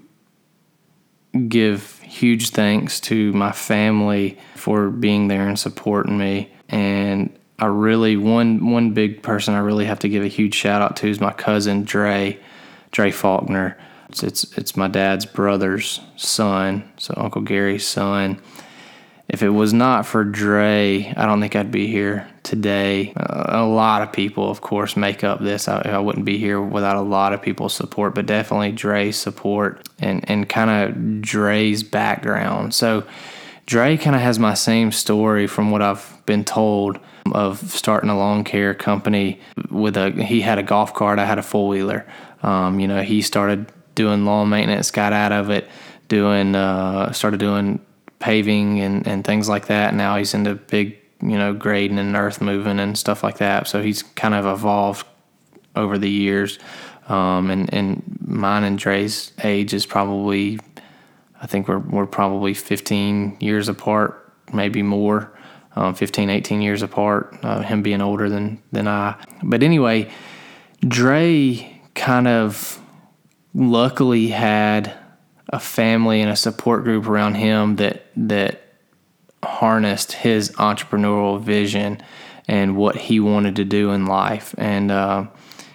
give 1.48 2.00
huge 2.04 2.50
thanks 2.50 3.00
to 3.02 3.34
my 3.34 3.52
family 3.52 4.38
for 4.56 4.90
being 4.90 5.28
there 5.28 5.48
and 5.48 5.58
supporting 5.58 6.18
me. 6.18 6.52
And 6.70 7.38
I 7.60 7.68
really 7.68 8.18
one 8.18 8.72
one 8.72 8.92
big 8.92 9.22
person 9.24 9.54
I 9.54 9.60
really 9.60 9.86
have 9.86 10.00
to 10.00 10.10
give 10.10 10.24
a 10.24 10.28
huge 10.28 10.56
shout 10.56 10.82
out 10.82 10.96
to 10.98 11.08
is 11.08 11.20
my 11.20 11.32
cousin 11.32 11.84
Dre, 11.84 12.40
Dre 12.92 13.12
Faulkner. 13.12 13.78
It's 14.10 14.24
it's, 14.24 14.58
it's 14.58 14.78
my 14.78 14.88
dad's 14.88 15.26
brother's 15.26 16.00
son, 16.18 16.92
so 16.98 17.14
Uncle 17.18 17.42
Gary's 17.42 17.88
son. 17.88 18.42
If 19.30 19.42
it 19.42 19.50
was 19.50 19.74
not 19.74 20.06
for 20.06 20.24
Dre, 20.24 21.14
I 21.16 21.26
don't 21.26 21.40
think 21.40 21.56
I'd 21.56 21.72
be 21.72 21.88
here 21.88 22.28
today. 22.44 23.14
Uh, 23.16 23.46
a 23.48 23.66
lot 23.66 24.02
of 24.02 24.12
people, 24.12 24.50
of 24.50 24.62
course, 24.62 24.98
make 24.98 25.24
up 25.24 25.40
this. 25.40 25.68
I, 25.68 25.82
I, 25.82 26.00
wouldn't 26.00 26.26
be 26.26 26.38
here 26.38 26.62
without 26.62 26.98
a 26.98 27.02
lot 27.02 27.32
of 27.32 27.42
people's 27.42 27.74
support, 27.74 28.16
but 28.16 28.26
definitely 28.26 28.74
Dre's 28.74 29.16
support 29.16 29.88
and, 30.00 30.30
and 30.30 30.48
kind 30.48 30.70
of 30.70 31.22
Dre's 31.22 31.84
background. 31.84 32.74
So, 32.74 33.06
Dre 33.66 33.96
kind 33.96 34.16
of 34.16 34.22
has 34.22 34.40
my 34.40 34.56
same 34.56 34.92
story 34.92 35.48
from 35.48 35.72
what 35.72 35.82
I've 35.82 36.22
been 36.26 36.44
told 36.44 37.00
of 37.32 37.60
starting 37.72 38.10
a 38.10 38.18
lawn 38.18 38.44
care 38.44 38.74
company 38.74 39.40
with 39.70 39.96
a 39.96 40.12
he 40.12 40.42
had 40.42 40.58
a 40.58 40.64
golf 40.64 40.94
cart, 40.94 41.18
I 41.18 41.26
had 41.26 41.40
a 41.40 41.44
four 41.44 41.70
wheeler. 41.70 42.06
Um, 42.42 42.82
you 42.82 42.90
know, 42.90 43.02
he 43.02 43.22
started 43.22 43.72
doing 43.96 44.26
lawn 44.26 44.50
maintenance, 44.50 44.92
got 44.92 45.14
out 45.14 45.32
of 45.32 45.50
it, 45.50 45.70
doing 46.10 46.56
uh, 46.56 47.14
started 47.14 47.40
doing 47.40 47.80
paving 48.24 48.80
and, 48.80 49.06
and 49.06 49.26
things 49.26 49.50
like 49.50 49.66
that. 49.66 49.94
Now 49.94 50.16
he's 50.16 50.34
into 50.34 50.56
big, 50.56 50.98
you 51.22 51.38
know, 51.38 51.54
grading 51.54 52.00
and 52.00 52.16
earth 52.16 52.40
moving 52.40 52.80
and 52.80 52.98
stuff 52.98 53.22
like 53.22 53.40
that. 53.40 53.68
So 53.68 53.82
he's 53.82 54.02
kind 54.02 54.34
of 54.34 54.46
evolved 54.46 55.06
over 55.76 55.98
the 55.98 56.10
years. 56.10 56.58
Um, 57.10 57.50
and, 57.50 57.72
and 57.74 58.02
mine 58.26 58.64
and 58.64 58.80
Dre's 58.80 59.34
age 59.44 59.74
is 59.74 59.86
probably, 59.86 60.58
I 61.42 61.48
think 61.48 61.68
we're, 61.68 61.80
we're 61.80 62.06
probably 62.06 62.54
15 62.54 63.40
years 63.42 63.68
apart, 63.68 64.34
maybe 64.54 64.84
more, 64.84 65.38
um, 65.76 65.94
15, 65.94 66.30
18 66.30 66.62
years 66.62 66.82
apart, 66.82 67.38
uh, 67.44 67.60
him 67.60 67.82
being 67.82 68.00
older 68.00 68.30
than, 68.30 68.64
than 68.72 68.88
I. 68.88 69.22
But 69.44 69.64
anyway, 69.64 70.10
Dre 70.80 71.82
kind 71.94 72.30
of 72.30 72.80
luckily 73.54 74.30
had 74.30 74.98
a 75.54 75.60
family 75.60 76.20
and 76.20 76.32
a 76.32 76.36
support 76.36 76.84
group 76.84 77.08
around 77.08 77.36
him 77.36 77.76
that 77.78 78.08
that 78.18 78.60
harnessed 79.44 80.14
his 80.14 80.50
entrepreneurial 80.54 81.40
vision 81.40 82.02
and 82.48 82.76
what 82.76 82.96
he 82.96 83.20
wanted 83.20 83.56
to 83.56 83.64
do 83.64 83.92
in 83.92 84.06
life. 84.06 84.56
And 84.58 84.90
uh, 84.90 85.28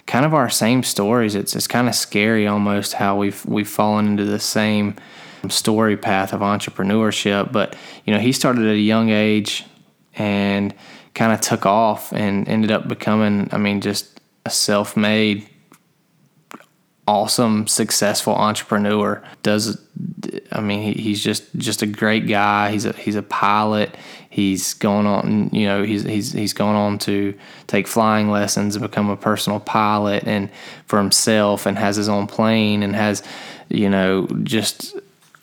kind 0.06 0.24
of 0.24 0.34
our 0.34 0.50
same 0.50 0.82
stories. 0.82 1.36
It's 1.36 1.54
it's 1.54 1.68
kind 1.68 1.88
of 1.88 1.94
scary 1.94 2.46
almost 2.46 2.94
how 2.94 3.16
we've 3.16 3.44
we've 3.46 3.68
fallen 3.68 4.06
into 4.06 4.24
the 4.24 4.40
same 4.40 4.96
story 5.48 5.96
path 5.96 6.32
of 6.32 6.40
entrepreneurship. 6.40 7.52
But 7.52 7.76
you 8.04 8.12
know 8.12 8.18
he 8.20 8.32
started 8.32 8.64
at 8.64 8.74
a 8.74 8.80
young 8.80 9.10
age 9.10 9.64
and 10.16 10.74
kind 11.14 11.32
of 11.32 11.40
took 11.40 11.66
off 11.66 12.12
and 12.12 12.48
ended 12.48 12.72
up 12.72 12.88
becoming 12.88 13.48
I 13.52 13.58
mean 13.58 13.80
just 13.80 14.20
a 14.44 14.50
self-made 14.50 15.48
awesome, 17.08 17.66
successful 17.66 18.34
entrepreneur. 18.34 19.22
Does 19.42 19.80
I 20.52 20.60
mean 20.60 20.82
he, 20.82 21.02
he's 21.02 21.24
just 21.24 21.42
just 21.56 21.80
a 21.80 21.86
great 21.86 22.28
guy. 22.28 22.70
He's 22.70 22.84
a 22.84 22.92
he's 22.92 23.16
a 23.16 23.22
pilot. 23.22 23.96
He's 24.28 24.74
going 24.74 25.06
on, 25.06 25.48
you 25.50 25.66
know, 25.66 25.82
he's 25.82 26.02
he's 26.02 26.32
he's 26.32 26.52
going 26.52 26.76
on 26.76 26.98
to 27.00 27.34
take 27.66 27.88
flying 27.88 28.30
lessons 28.30 28.76
and 28.76 28.82
become 28.82 29.08
a 29.08 29.16
personal 29.16 29.58
pilot 29.58 30.24
and 30.26 30.50
for 30.84 30.98
himself 30.98 31.64
and 31.64 31.78
has 31.78 31.96
his 31.96 32.10
own 32.10 32.26
plane 32.26 32.82
and 32.82 32.94
has, 32.94 33.22
you 33.70 33.88
know, 33.88 34.26
just 34.42 34.94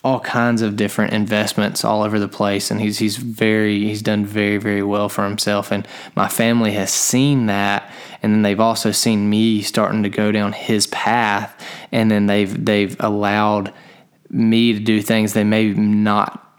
all 0.05 0.19
kinds 0.19 0.61
of 0.61 0.75
different 0.75 1.13
investments 1.13 1.83
all 1.83 2.03
over 2.03 2.19
the 2.19 2.27
place 2.27 2.69
and 2.69 2.79
he's 2.79 2.99
he's 2.99 3.17
very 3.17 3.79
he's 3.85 4.03
done 4.03 4.23
very 4.23 4.57
very 4.57 4.83
well 4.83 5.09
for 5.09 5.23
himself 5.23 5.71
and 5.71 5.87
my 6.15 6.27
family 6.27 6.73
has 6.73 6.93
seen 6.93 7.47
that 7.47 7.91
and 8.21 8.31
then 8.31 8.43
they've 8.43 8.59
also 8.59 8.91
seen 8.91 9.27
me 9.27 9.63
starting 9.63 10.03
to 10.03 10.09
go 10.09 10.31
down 10.31 10.53
his 10.53 10.85
path 10.87 11.59
and 11.91 12.11
then 12.11 12.27
they've 12.27 12.63
they've 12.65 12.95
allowed 12.99 13.73
me 14.29 14.73
to 14.73 14.79
do 14.79 15.01
things 15.01 15.33
they 15.33 15.43
may 15.43 15.73
not 15.73 16.55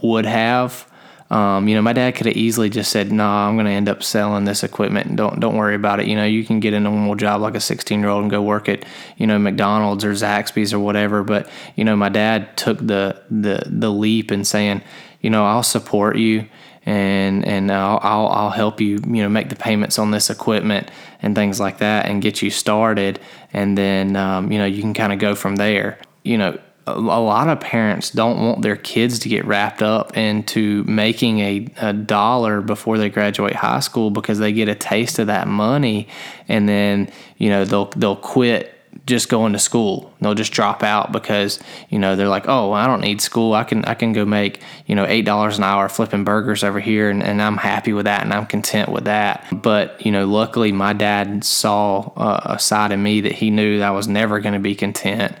would 0.00 0.24
have 0.24 0.88
um, 1.30 1.66
you 1.66 1.74
know, 1.74 1.82
my 1.82 1.92
dad 1.92 2.14
could 2.14 2.26
have 2.26 2.36
easily 2.36 2.70
just 2.70 2.92
said, 2.92 3.10
"No, 3.10 3.24
nah, 3.24 3.48
I'm 3.48 3.56
going 3.56 3.66
to 3.66 3.72
end 3.72 3.88
up 3.88 4.02
selling 4.02 4.44
this 4.44 4.62
equipment. 4.62 5.16
Don't 5.16 5.40
don't 5.40 5.56
worry 5.56 5.74
about 5.74 5.98
it. 5.98 6.06
You 6.06 6.14
know, 6.14 6.24
you 6.24 6.44
can 6.44 6.60
get 6.60 6.72
a 6.72 6.80
normal 6.80 7.16
job 7.16 7.40
like 7.40 7.56
a 7.56 7.60
16 7.60 7.98
year 7.98 8.08
old 8.08 8.22
and 8.22 8.30
go 8.30 8.42
work 8.42 8.68
at 8.68 8.84
you 9.16 9.26
know 9.26 9.38
McDonald's 9.38 10.04
or 10.04 10.12
Zaxby's 10.12 10.72
or 10.72 10.78
whatever." 10.78 11.24
But 11.24 11.48
you 11.74 11.84
know, 11.84 11.96
my 11.96 12.08
dad 12.08 12.56
took 12.56 12.78
the 12.78 13.20
the 13.30 13.62
the 13.66 13.90
leap 13.90 14.30
and 14.30 14.46
saying, 14.46 14.82
"You 15.20 15.30
know, 15.30 15.44
I'll 15.44 15.64
support 15.64 16.16
you." 16.16 16.46
And 16.88 17.44
and 17.44 17.72
I'll, 17.72 17.98
I'll, 18.00 18.28
I'll 18.28 18.50
help 18.50 18.80
you 18.80 19.00
you 19.04 19.20
know 19.20 19.28
make 19.28 19.48
the 19.48 19.56
payments 19.56 19.98
on 19.98 20.12
this 20.12 20.30
equipment 20.30 20.88
and 21.20 21.34
things 21.34 21.58
like 21.58 21.78
that 21.78 22.06
and 22.06 22.22
get 22.22 22.42
you 22.42 22.50
started 22.50 23.18
and 23.52 23.76
then 23.76 24.14
um, 24.14 24.52
you 24.52 24.58
know 24.58 24.66
you 24.66 24.82
can 24.82 24.94
kind 24.94 25.12
of 25.12 25.18
go 25.18 25.34
from 25.34 25.56
there 25.56 25.98
you 26.22 26.38
know 26.38 26.56
a 26.86 27.20
lot 27.20 27.48
of 27.48 27.58
parents 27.58 28.10
don't 28.10 28.38
want 28.38 28.62
their 28.62 28.76
kids 28.76 29.18
to 29.20 29.28
get 29.28 29.44
wrapped 29.44 29.82
up 29.82 30.16
into 30.16 30.84
making 30.84 31.40
a, 31.40 31.68
a 31.78 31.92
dollar 31.92 32.60
before 32.60 32.96
they 32.96 33.08
graduate 33.08 33.56
high 33.56 33.80
school 33.80 34.10
because 34.10 34.38
they 34.38 34.52
get 34.52 34.68
a 34.68 34.74
taste 34.74 35.18
of 35.18 35.26
that 35.26 35.48
money 35.48 36.06
and 36.48 36.68
then 36.68 37.10
you 37.38 37.48
know 37.50 37.64
they'll 37.64 37.86
they'll 37.96 38.16
quit 38.16 38.72
just 39.04 39.28
going 39.28 39.52
to 39.52 39.58
school. 39.58 40.12
They'll 40.20 40.34
just 40.34 40.52
drop 40.52 40.82
out 40.82 41.12
because 41.12 41.60
you 41.90 41.98
know 41.98 42.16
they're 42.16 42.28
like 42.28 42.48
oh 42.48 42.72
i 42.72 42.86
don't 42.86 43.00
need 43.00 43.20
school. 43.20 43.52
I 43.52 43.64
can 43.64 43.84
i 43.84 43.94
can 43.94 44.12
go 44.12 44.24
make 44.24 44.60
you 44.86 44.94
know 44.94 45.04
eight 45.06 45.24
dollars 45.24 45.58
an 45.58 45.64
hour 45.64 45.88
flipping 45.88 46.24
burgers 46.24 46.64
over 46.64 46.80
here 46.80 47.10
and, 47.10 47.22
and 47.22 47.42
i'm 47.42 47.56
happy 47.56 47.92
with 47.92 48.04
that 48.06 48.22
and 48.22 48.32
i'm 48.32 48.46
content 48.46 48.90
with 48.90 49.04
that. 49.04 49.44
But 49.52 50.04
you 50.04 50.12
know 50.12 50.26
luckily 50.26 50.72
my 50.72 50.92
dad 50.92 51.44
saw 51.44 52.12
uh, 52.16 52.54
a 52.54 52.58
side 52.58 52.92
of 52.92 53.00
me 53.00 53.20
that 53.22 53.32
he 53.32 53.50
knew 53.50 53.78
that 53.78 53.88
i 53.88 53.90
was 53.90 54.08
never 54.08 54.40
going 54.40 54.54
to 54.54 54.60
be 54.60 54.74
content 54.74 55.36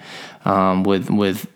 um, 0.46 0.84
with 0.84 1.10
with 1.10 1.46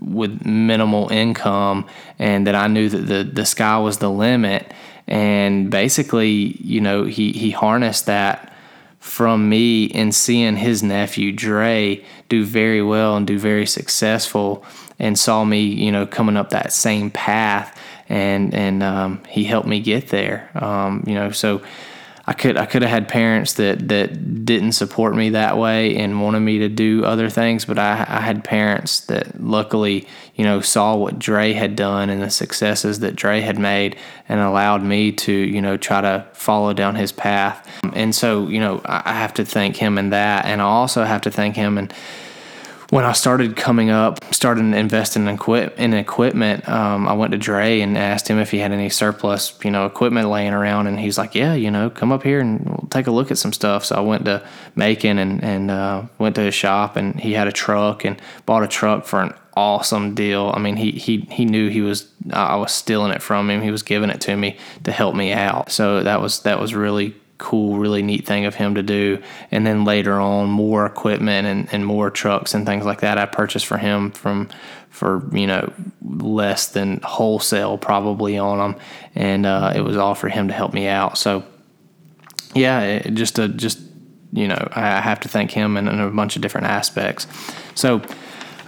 with 0.00 0.44
minimal 0.46 1.08
income, 1.10 1.86
and 2.18 2.46
that 2.46 2.54
I 2.54 2.68
knew 2.68 2.88
that 2.88 3.06
the 3.06 3.24
the 3.24 3.46
sky 3.46 3.78
was 3.78 3.98
the 3.98 4.10
limit. 4.10 4.72
And 5.06 5.70
basically, 5.70 6.56
you 6.60 6.80
know, 6.80 7.04
he 7.04 7.32
he 7.32 7.50
harnessed 7.50 8.06
that 8.06 8.52
from 9.00 9.48
me 9.48 9.84
in 9.84 10.12
seeing 10.12 10.56
his 10.56 10.82
nephew 10.82 11.32
Dre 11.32 12.04
do 12.28 12.44
very 12.44 12.82
well 12.82 13.16
and 13.16 13.26
do 13.26 13.38
very 13.38 13.66
successful, 13.66 14.64
and 14.98 15.18
saw 15.18 15.44
me, 15.44 15.60
you 15.60 15.90
know, 15.90 16.06
coming 16.06 16.36
up 16.36 16.50
that 16.50 16.72
same 16.72 17.10
path, 17.10 17.80
and 18.08 18.54
and 18.54 18.82
um, 18.82 19.22
he 19.28 19.44
helped 19.44 19.68
me 19.68 19.80
get 19.80 20.08
there. 20.08 20.50
Um, 20.54 21.04
you 21.06 21.14
know, 21.14 21.30
so 21.30 21.62
I 22.28 22.34
could 22.34 22.58
I 22.58 22.66
could 22.66 22.82
have 22.82 22.90
had 22.90 23.08
parents 23.08 23.54
that 23.54 23.88
that 23.88 24.44
didn't 24.44 24.72
support 24.72 25.16
me 25.16 25.30
that 25.30 25.56
way 25.56 25.96
and 25.96 26.20
wanted 26.20 26.40
me 26.40 26.58
to 26.58 26.68
do 26.68 27.02
other 27.02 27.30
things, 27.30 27.64
but 27.64 27.78
I, 27.78 28.04
I 28.06 28.20
had 28.20 28.44
parents 28.44 29.00
that 29.06 29.42
luckily 29.42 30.06
you 30.34 30.44
know 30.44 30.60
saw 30.60 30.94
what 30.94 31.18
Dre 31.18 31.54
had 31.54 31.74
done 31.74 32.10
and 32.10 32.20
the 32.20 32.28
successes 32.28 33.00
that 33.00 33.16
Dre 33.16 33.40
had 33.40 33.58
made 33.58 33.96
and 34.28 34.40
allowed 34.40 34.82
me 34.82 35.10
to 35.10 35.32
you 35.32 35.62
know 35.62 35.78
try 35.78 36.02
to 36.02 36.26
follow 36.34 36.74
down 36.74 36.96
his 36.96 37.12
path. 37.12 37.66
And 37.94 38.14
so 38.14 38.46
you 38.46 38.60
know 38.60 38.82
I 38.84 39.14
have 39.14 39.32
to 39.34 39.44
thank 39.46 39.76
him 39.76 39.96
in 39.96 40.10
that, 40.10 40.44
and 40.44 40.60
I 40.60 40.66
also 40.66 41.04
have 41.04 41.22
to 41.22 41.30
thank 41.30 41.56
him 41.56 41.78
and 41.78 41.94
when 42.90 43.04
I 43.04 43.12
started 43.12 43.54
coming 43.54 43.90
up, 43.90 44.24
started 44.32 44.64
investing 44.64 45.22
in, 45.22 45.34
equip, 45.34 45.78
in 45.78 45.92
equipment, 45.92 46.66
um, 46.66 47.06
I 47.06 47.12
went 47.12 47.32
to 47.32 47.38
Dre 47.38 47.80
and 47.80 47.98
asked 47.98 48.28
him 48.28 48.38
if 48.38 48.50
he 48.50 48.58
had 48.58 48.72
any 48.72 48.88
surplus, 48.88 49.52
you 49.62 49.70
know, 49.70 49.84
equipment 49.84 50.28
laying 50.30 50.54
around, 50.54 50.86
and 50.86 50.98
he's 50.98 51.18
like, 51.18 51.34
"Yeah, 51.34 51.52
you 51.52 51.70
know, 51.70 51.90
come 51.90 52.12
up 52.12 52.22
here 52.22 52.40
and 52.40 52.64
we'll 52.64 52.88
take 52.90 53.06
a 53.06 53.10
look 53.10 53.30
at 53.30 53.36
some 53.36 53.52
stuff." 53.52 53.84
So 53.84 53.96
I 53.96 54.00
went 54.00 54.24
to 54.24 54.42
Macon 54.74 55.18
and 55.18 55.44
and 55.44 55.70
uh, 55.70 56.04
went 56.18 56.34
to 56.36 56.40
his 56.42 56.54
shop, 56.54 56.96
and 56.96 57.20
he 57.20 57.34
had 57.34 57.46
a 57.46 57.52
truck 57.52 58.04
and 58.04 58.20
bought 58.46 58.62
a 58.62 58.68
truck 58.68 59.04
for 59.04 59.20
an 59.20 59.34
awesome 59.54 60.14
deal. 60.14 60.50
I 60.54 60.58
mean, 60.58 60.76
he 60.76 60.92
he 60.92 61.26
he 61.30 61.44
knew 61.44 61.68
he 61.68 61.82
was 61.82 62.10
I 62.32 62.56
was 62.56 62.72
stealing 62.72 63.12
it 63.12 63.20
from 63.20 63.50
him. 63.50 63.60
He 63.60 63.70
was 63.70 63.82
giving 63.82 64.08
it 64.08 64.22
to 64.22 64.36
me 64.36 64.56
to 64.84 64.92
help 64.92 65.14
me 65.14 65.32
out. 65.32 65.70
So 65.70 66.02
that 66.02 66.22
was 66.22 66.40
that 66.40 66.58
was 66.58 66.74
really 66.74 67.14
cool, 67.38 67.78
really 67.78 68.02
neat 68.02 68.26
thing 68.26 68.44
of 68.44 68.54
him 68.54 68.74
to 68.74 68.82
do. 68.82 69.22
And 69.50 69.66
then 69.66 69.84
later 69.84 70.20
on, 70.20 70.50
more 70.50 70.84
equipment 70.84 71.46
and, 71.46 71.68
and 71.72 71.86
more 71.86 72.10
trucks 72.10 72.52
and 72.52 72.66
things 72.66 72.84
like 72.84 73.00
that 73.00 73.18
I 73.18 73.26
purchased 73.26 73.66
for 73.66 73.78
him 73.78 74.10
from 74.10 74.48
for 74.90 75.28
you 75.32 75.46
know 75.46 75.72
less 76.02 76.68
than 76.68 77.00
wholesale 77.02 77.78
probably 77.78 78.36
on 78.36 78.58
them, 78.58 78.80
and 79.14 79.46
uh, 79.46 79.72
it 79.74 79.80
was 79.82 79.96
all 79.96 80.14
for 80.14 80.28
him 80.28 80.48
to 80.48 80.54
help 80.54 80.74
me 80.74 80.88
out. 80.88 81.16
So 81.16 81.44
yeah, 82.54 82.80
it, 82.82 83.14
just 83.14 83.38
a 83.38 83.48
just 83.48 83.80
you 84.32 84.48
know 84.48 84.68
I 84.72 85.00
have 85.00 85.20
to 85.20 85.28
thank 85.28 85.50
him 85.50 85.76
in, 85.76 85.88
in 85.88 86.00
a 86.00 86.10
bunch 86.10 86.36
of 86.36 86.42
different 86.42 86.66
aspects. 86.66 87.26
So 87.74 88.02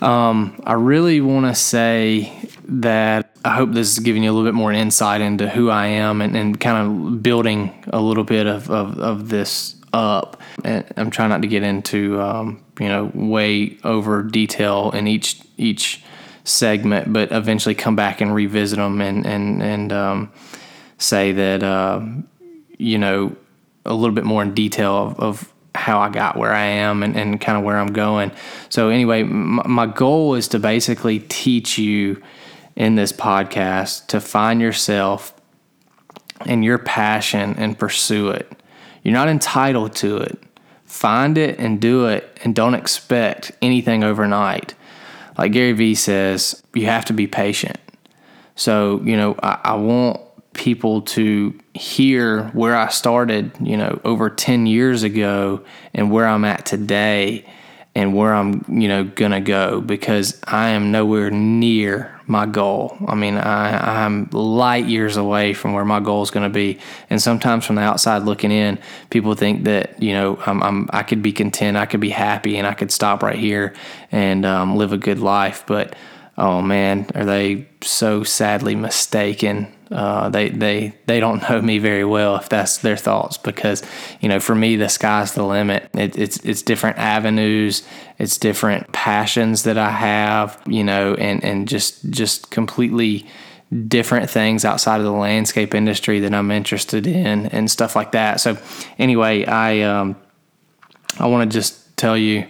um, 0.01 0.63
I 0.65 0.75
really 0.75 1.21
want 1.21 1.47
to 1.47 1.55
say 1.55 2.49
that 2.65 3.30
I 3.45 3.55
hope 3.55 3.73
this 3.73 3.93
is 3.93 3.99
giving 4.01 4.23
you 4.23 4.31
a 4.31 4.33
little 4.33 4.47
bit 4.47 4.55
more 4.55 4.73
insight 4.73 5.21
into 5.21 5.49
who 5.49 5.71
I 5.71 5.87
am 5.87 6.21
and, 6.21 6.37
and 6.37 6.61
kind 6.61 6.87
of 6.87 7.23
building 7.23 7.85
a 7.89 8.01
little 8.01 8.25
bit 8.25 8.47
of, 8.47 8.71
of, 8.71 8.99
of 8.99 9.29
this 9.29 9.77
up. 9.93 10.41
And 10.63 10.85
I'm 10.97 11.11
trying 11.11 11.31
not 11.31 11.43
to 11.43 11.49
get 11.49 11.63
into 11.63 12.21
um, 12.21 12.63
you 12.79 12.89
know 12.89 13.11
way 13.15 13.79
over 13.85 14.23
detail 14.23 14.91
in 14.91 15.07
each 15.07 15.41
each 15.57 16.03
segment, 16.45 17.13
but 17.13 17.33
eventually 17.33 17.75
come 17.75 17.97
back 17.97 18.21
and 18.21 18.35
revisit 18.35 18.79
them 18.79 19.01
and 19.01 19.27
and 19.27 19.63
and 19.63 19.93
um, 19.93 20.33
say 20.99 21.33
that 21.33 21.63
uh, 21.63 22.05
you 22.79 22.99
know 22.99 23.37
a 23.87 23.95
little 23.95 24.15
bit 24.15 24.25
more 24.25 24.43
in 24.43 24.55
detail 24.55 24.97
of, 24.97 25.21
of 25.21 25.53
how 25.75 26.01
I 26.01 26.11
got 26.11 26.37
where 26.37 26.53
I 26.53 26.65
am 26.65 27.03
and, 27.03 27.17
and 27.17 27.41
kind 27.41 27.57
of 27.57 27.65
where 27.65 27.79
I'm 27.79 27.93
going. 27.93 28.33
So, 28.69 28.89
anyway, 28.89 29.23
my, 29.23 29.63
my 29.67 29.87
goal 29.87 30.35
is 30.35 30.49
to 30.49 30.59
basically 30.59 31.21
teach 31.21 31.79
you 31.79 32.23
in 32.77 32.95
this 32.95 33.13
podcast 33.13 34.07
to 34.09 34.21
find 34.21 34.61
yourself 34.61 35.35
and 36.47 36.65
your 36.65 36.79
passion 36.79 37.55
and 37.59 37.79
pursue 37.79 38.31
it. 38.31 38.51
You're 39.03 39.15
not 39.15 39.29
entitled 39.29 39.95
to 39.97 40.19
it. 40.19 40.39
Find 40.85 41.39
it 41.39 41.59
and 41.59 41.81
do 41.81 42.07
it, 42.07 42.39
and 42.43 42.55
don't 42.55 42.75
expect 42.75 43.53
anything 43.63 44.03
overnight. 44.03 44.75
Like 45.39 45.53
Gary 45.53 45.73
Vee 45.73 45.95
says, 45.95 46.63
you 46.75 46.87
have 46.87 47.05
to 47.07 47.13
be 47.13 47.27
patient. 47.29 47.79
So, 48.57 49.01
you 49.05 49.17
know, 49.17 49.37
I, 49.43 49.59
I 49.63 49.75
want 49.75 50.21
people 50.53 51.03
to 51.03 51.57
hear 51.75 52.49
where 52.49 52.77
I 52.77 52.89
started, 52.89 53.53
you 53.61 53.77
know, 53.77 54.01
over 54.05 54.29
10 54.29 54.67
years 54.67 55.03
ago 55.05 55.65
and 55.95 56.11
where 56.11 56.27
I'm 56.27 56.45
at 56.45 56.67
today 56.67 57.47
and 57.95 58.15
where 58.15 58.33
I'm, 58.33 58.65
you 58.69 58.89
know, 58.89 59.05
gonna 59.05 59.41
go 59.41 59.81
because 59.81 60.41
I 60.45 60.71
am 60.71 60.93
nowhere 60.93 61.31
near 61.31 62.21
my 62.27 62.47
goal. 62.47 62.97
I 63.09 63.17
mean, 63.17 63.37
I, 63.37 64.05
I'm 64.05 64.29
light 64.31 64.87
years 64.87 65.17
away 65.17 65.53
from 65.53 65.73
where 65.73 65.85
my 65.85 65.99
goal 65.99 66.23
is 66.23 66.31
to 66.31 66.49
be. 66.49 66.79
And 67.11 67.21
sometimes 67.21 67.67
from 67.67 67.75
the 67.77 67.83
outside 67.83 68.23
looking 68.23 68.53
in, 68.53 68.79
people 69.11 69.35
think 69.35 69.65
that 69.65 70.01
you 70.01 70.13
know 70.13 70.39
I'm, 70.47 70.63
I'm 70.63 70.89
i 70.93 71.03
could 71.03 71.23
be 71.23 71.33
content, 71.33 71.77
I 71.77 71.87
could 71.87 72.01
be 72.01 72.11
happy, 72.11 72.57
and 72.57 72.67
I 72.67 72.75
could 72.75 72.93
stop 72.93 73.23
right 73.23 73.39
here 73.39 73.75
and 74.13 74.47
um, 74.47 74.77
live 74.77 74.93
a 74.93 74.99
good 74.99 75.19
life. 75.19 75.65
But 75.67 75.97
oh 76.39 76.63
man, 76.63 77.11
are 77.15 77.25
they 77.25 77.69
so 77.83 78.23
sadly 78.23 78.77
mistaken? 78.77 79.75
Uh, 79.91 80.29
they 80.29 80.51
they 80.51 80.95
they 81.07 81.19
don't 81.19 81.43
know 81.49 81.61
me 81.61 81.79
very 81.79 82.05
well 82.05 82.37
if 82.37 82.49
that's 82.49 82.79
their 82.79 82.97
thoughts 82.97 83.37
because 83.37 83.83
you 84.21 84.29
know 84.29 84.39
for 84.39 84.55
me 84.55 84.77
the 84.77 84.89
sky's 84.89 85.35
the 85.35 85.43
limit. 85.43 85.91
It, 85.95 86.17
it's 86.17 86.37
it's 86.39 86.63
different 86.63 86.99
avenues, 86.99 87.83
it's 88.19 88.39
different 88.39 88.93
passions 88.93 89.65
that 89.65 89.79
I 89.79 89.91
have, 89.91 90.61
you 90.67 90.85
know, 90.85 91.15
and 91.15 91.43
and 91.43 91.67
just 91.67 92.09
just 92.11 92.51
completely 92.51 93.27
different 93.87 94.29
things 94.29 94.65
outside 94.65 94.99
of 94.99 95.05
the 95.05 95.13
landscape 95.13 95.75
industry 95.75 96.21
that 96.21 96.35
I'm 96.35 96.51
interested 96.51 97.07
in 97.07 97.47
and 97.47 97.71
stuff 97.71 97.95
like 97.95 98.13
that. 98.13 98.41
So 98.41 98.59
anyway, 98.99 99.45
I 99.45 99.81
um, 99.83 100.17
I 101.19 101.27
want 101.27 101.51
to 101.51 101.57
just 101.57 101.97
tell 101.97 102.17
you, 102.17 102.47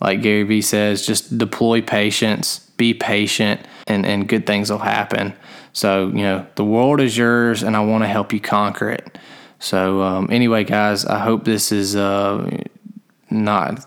like 0.00 0.22
Gary 0.22 0.42
Vee 0.42 0.62
says, 0.62 1.06
just 1.06 1.36
deploy 1.36 1.82
patience, 1.82 2.60
be 2.76 2.94
patient, 2.94 3.60
and 3.86 4.06
and 4.06 4.28
good 4.28 4.46
things 4.46 4.70
will 4.70 4.78
happen. 4.78 5.34
So, 5.72 6.08
you 6.08 6.22
know, 6.22 6.46
the 6.54 6.64
world 6.64 7.00
is 7.00 7.16
yours 7.16 7.62
and 7.62 7.76
I 7.76 7.80
want 7.80 8.04
to 8.04 8.08
help 8.08 8.32
you 8.32 8.40
conquer 8.40 8.90
it. 8.90 9.18
So, 9.58 10.02
um, 10.02 10.28
anyway, 10.30 10.64
guys, 10.64 11.04
I 11.04 11.18
hope 11.18 11.44
this 11.44 11.72
is 11.72 11.96
uh, 11.96 12.62
not 13.30 13.84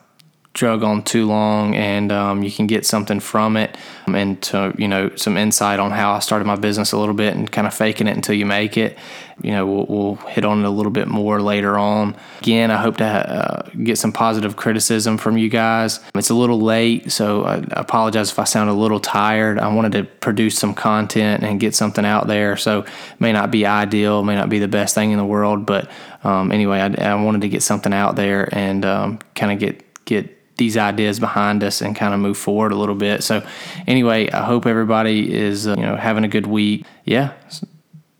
drug 0.53 0.83
on 0.83 1.01
too 1.01 1.25
long 1.25 1.75
and 1.75 2.11
um, 2.11 2.43
you 2.43 2.51
can 2.51 2.67
get 2.67 2.85
something 2.85 3.21
from 3.21 3.55
it 3.55 3.77
and 4.07 4.41
to 4.41 4.73
you 4.77 4.87
know 4.87 5.09
some 5.15 5.37
insight 5.37 5.79
on 5.79 5.91
how 5.91 6.11
i 6.11 6.19
started 6.19 6.43
my 6.45 6.57
business 6.57 6.91
a 6.91 6.97
little 6.97 7.13
bit 7.13 7.33
and 7.35 7.49
kind 7.49 7.65
of 7.65 7.73
faking 7.73 8.07
it 8.07 8.15
until 8.15 8.35
you 8.35 8.45
make 8.45 8.77
it. 8.77 8.97
You 9.41 9.51
know 9.51 9.65
we'll, 9.65 9.85
we'll 9.87 10.15
hit 10.27 10.45
on 10.45 10.59
it 10.59 10.65
a 10.65 10.69
little 10.69 10.91
bit 10.91 11.07
more 11.07 11.41
later 11.41 11.77
on. 11.77 12.17
Again 12.41 12.69
i 12.69 12.77
hope 12.77 12.97
to 12.97 13.05
uh, 13.05 13.69
get 13.83 13.97
some 13.97 14.11
positive 14.11 14.57
criticism 14.57 15.17
from 15.17 15.37
you 15.37 15.47
guys. 15.47 16.01
It's 16.15 16.29
a 16.29 16.35
little 16.35 16.59
late 16.59 17.11
so 17.11 17.45
i 17.45 17.63
apologize 17.71 18.31
if 18.31 18.37
i 18.37 18.43
sound 18.43 18.69
a 18.69 18.73
little 18.73 18.99
tired. 18.99 19.57
I 19.57 19.73
wanted 19.73 19.93
to 19.93 20.03
produce 20.03 20.57
some 20.57 20.73
content 20.73 21.43
and 21.43 21.61
get 21.61 21.75
something 21.75 22.05
out 22.05 22.27
there 22.27 22.57
so 22.57 22.85
may 23.19 23.31
not 23.31 23.51
be 23.51 23.65
ideal 23.65 24.21
may 24.21 24.35
not 24.35 24.49
be 24.49 24.59
the 24.59 24.67
best 24.67 24.95
thing 24.95 25.11
in 25.11 25.17
the 25.17 25.25
world 25.25 25.65
but 25.65 25.89
um, 26.23 26.51
anyway 26.51 26.79
I, 26.79 27.11
I, 27.11 27.15
wanted 27.15 27.41
to 27.41 27.49
get 27.49 27.63
something 27.63 27.93
out 27.93 28.15
there 28.15 28.53
and 28.53 28.85
um, 28.85 29.19
kind 29.33 29.51
of 29.51 29.59
get 29.59 30.05
get 30.05 30.40
these 30.61 30.77
ideas 30.77 31.19
behind 31.19 31.63
us 31.63 31.81
and 31.81 31.95
kind 31.95 32.13
of 32.13 32.19
move 32.19 32.37
forward 32.37 32.71
a 32.71 32.75
little 32.75 32.93
bit. 32.93 33.23
So, 33.23 33.43
anyway, 33.87 34.29
I 34.29 34.43
hope 34.43 34.67
everybody 34.67 35.33
is 35.33 35.65
uh, 35.65 35.73
you 35.75 35.81
know 35.81 35.95
having 35.95 36.23
a 36.23 36.27
good 36.27 36.45
week. 36.45 36.85
Yeah, 37.03 37.33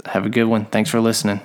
have 0.06 0.26
a 0.26 0.30
good 0.30 0.46
one. 0.46 0.66
Thanks 0.66 0.90
for 0.90 1.00
listening. 1.00 1.40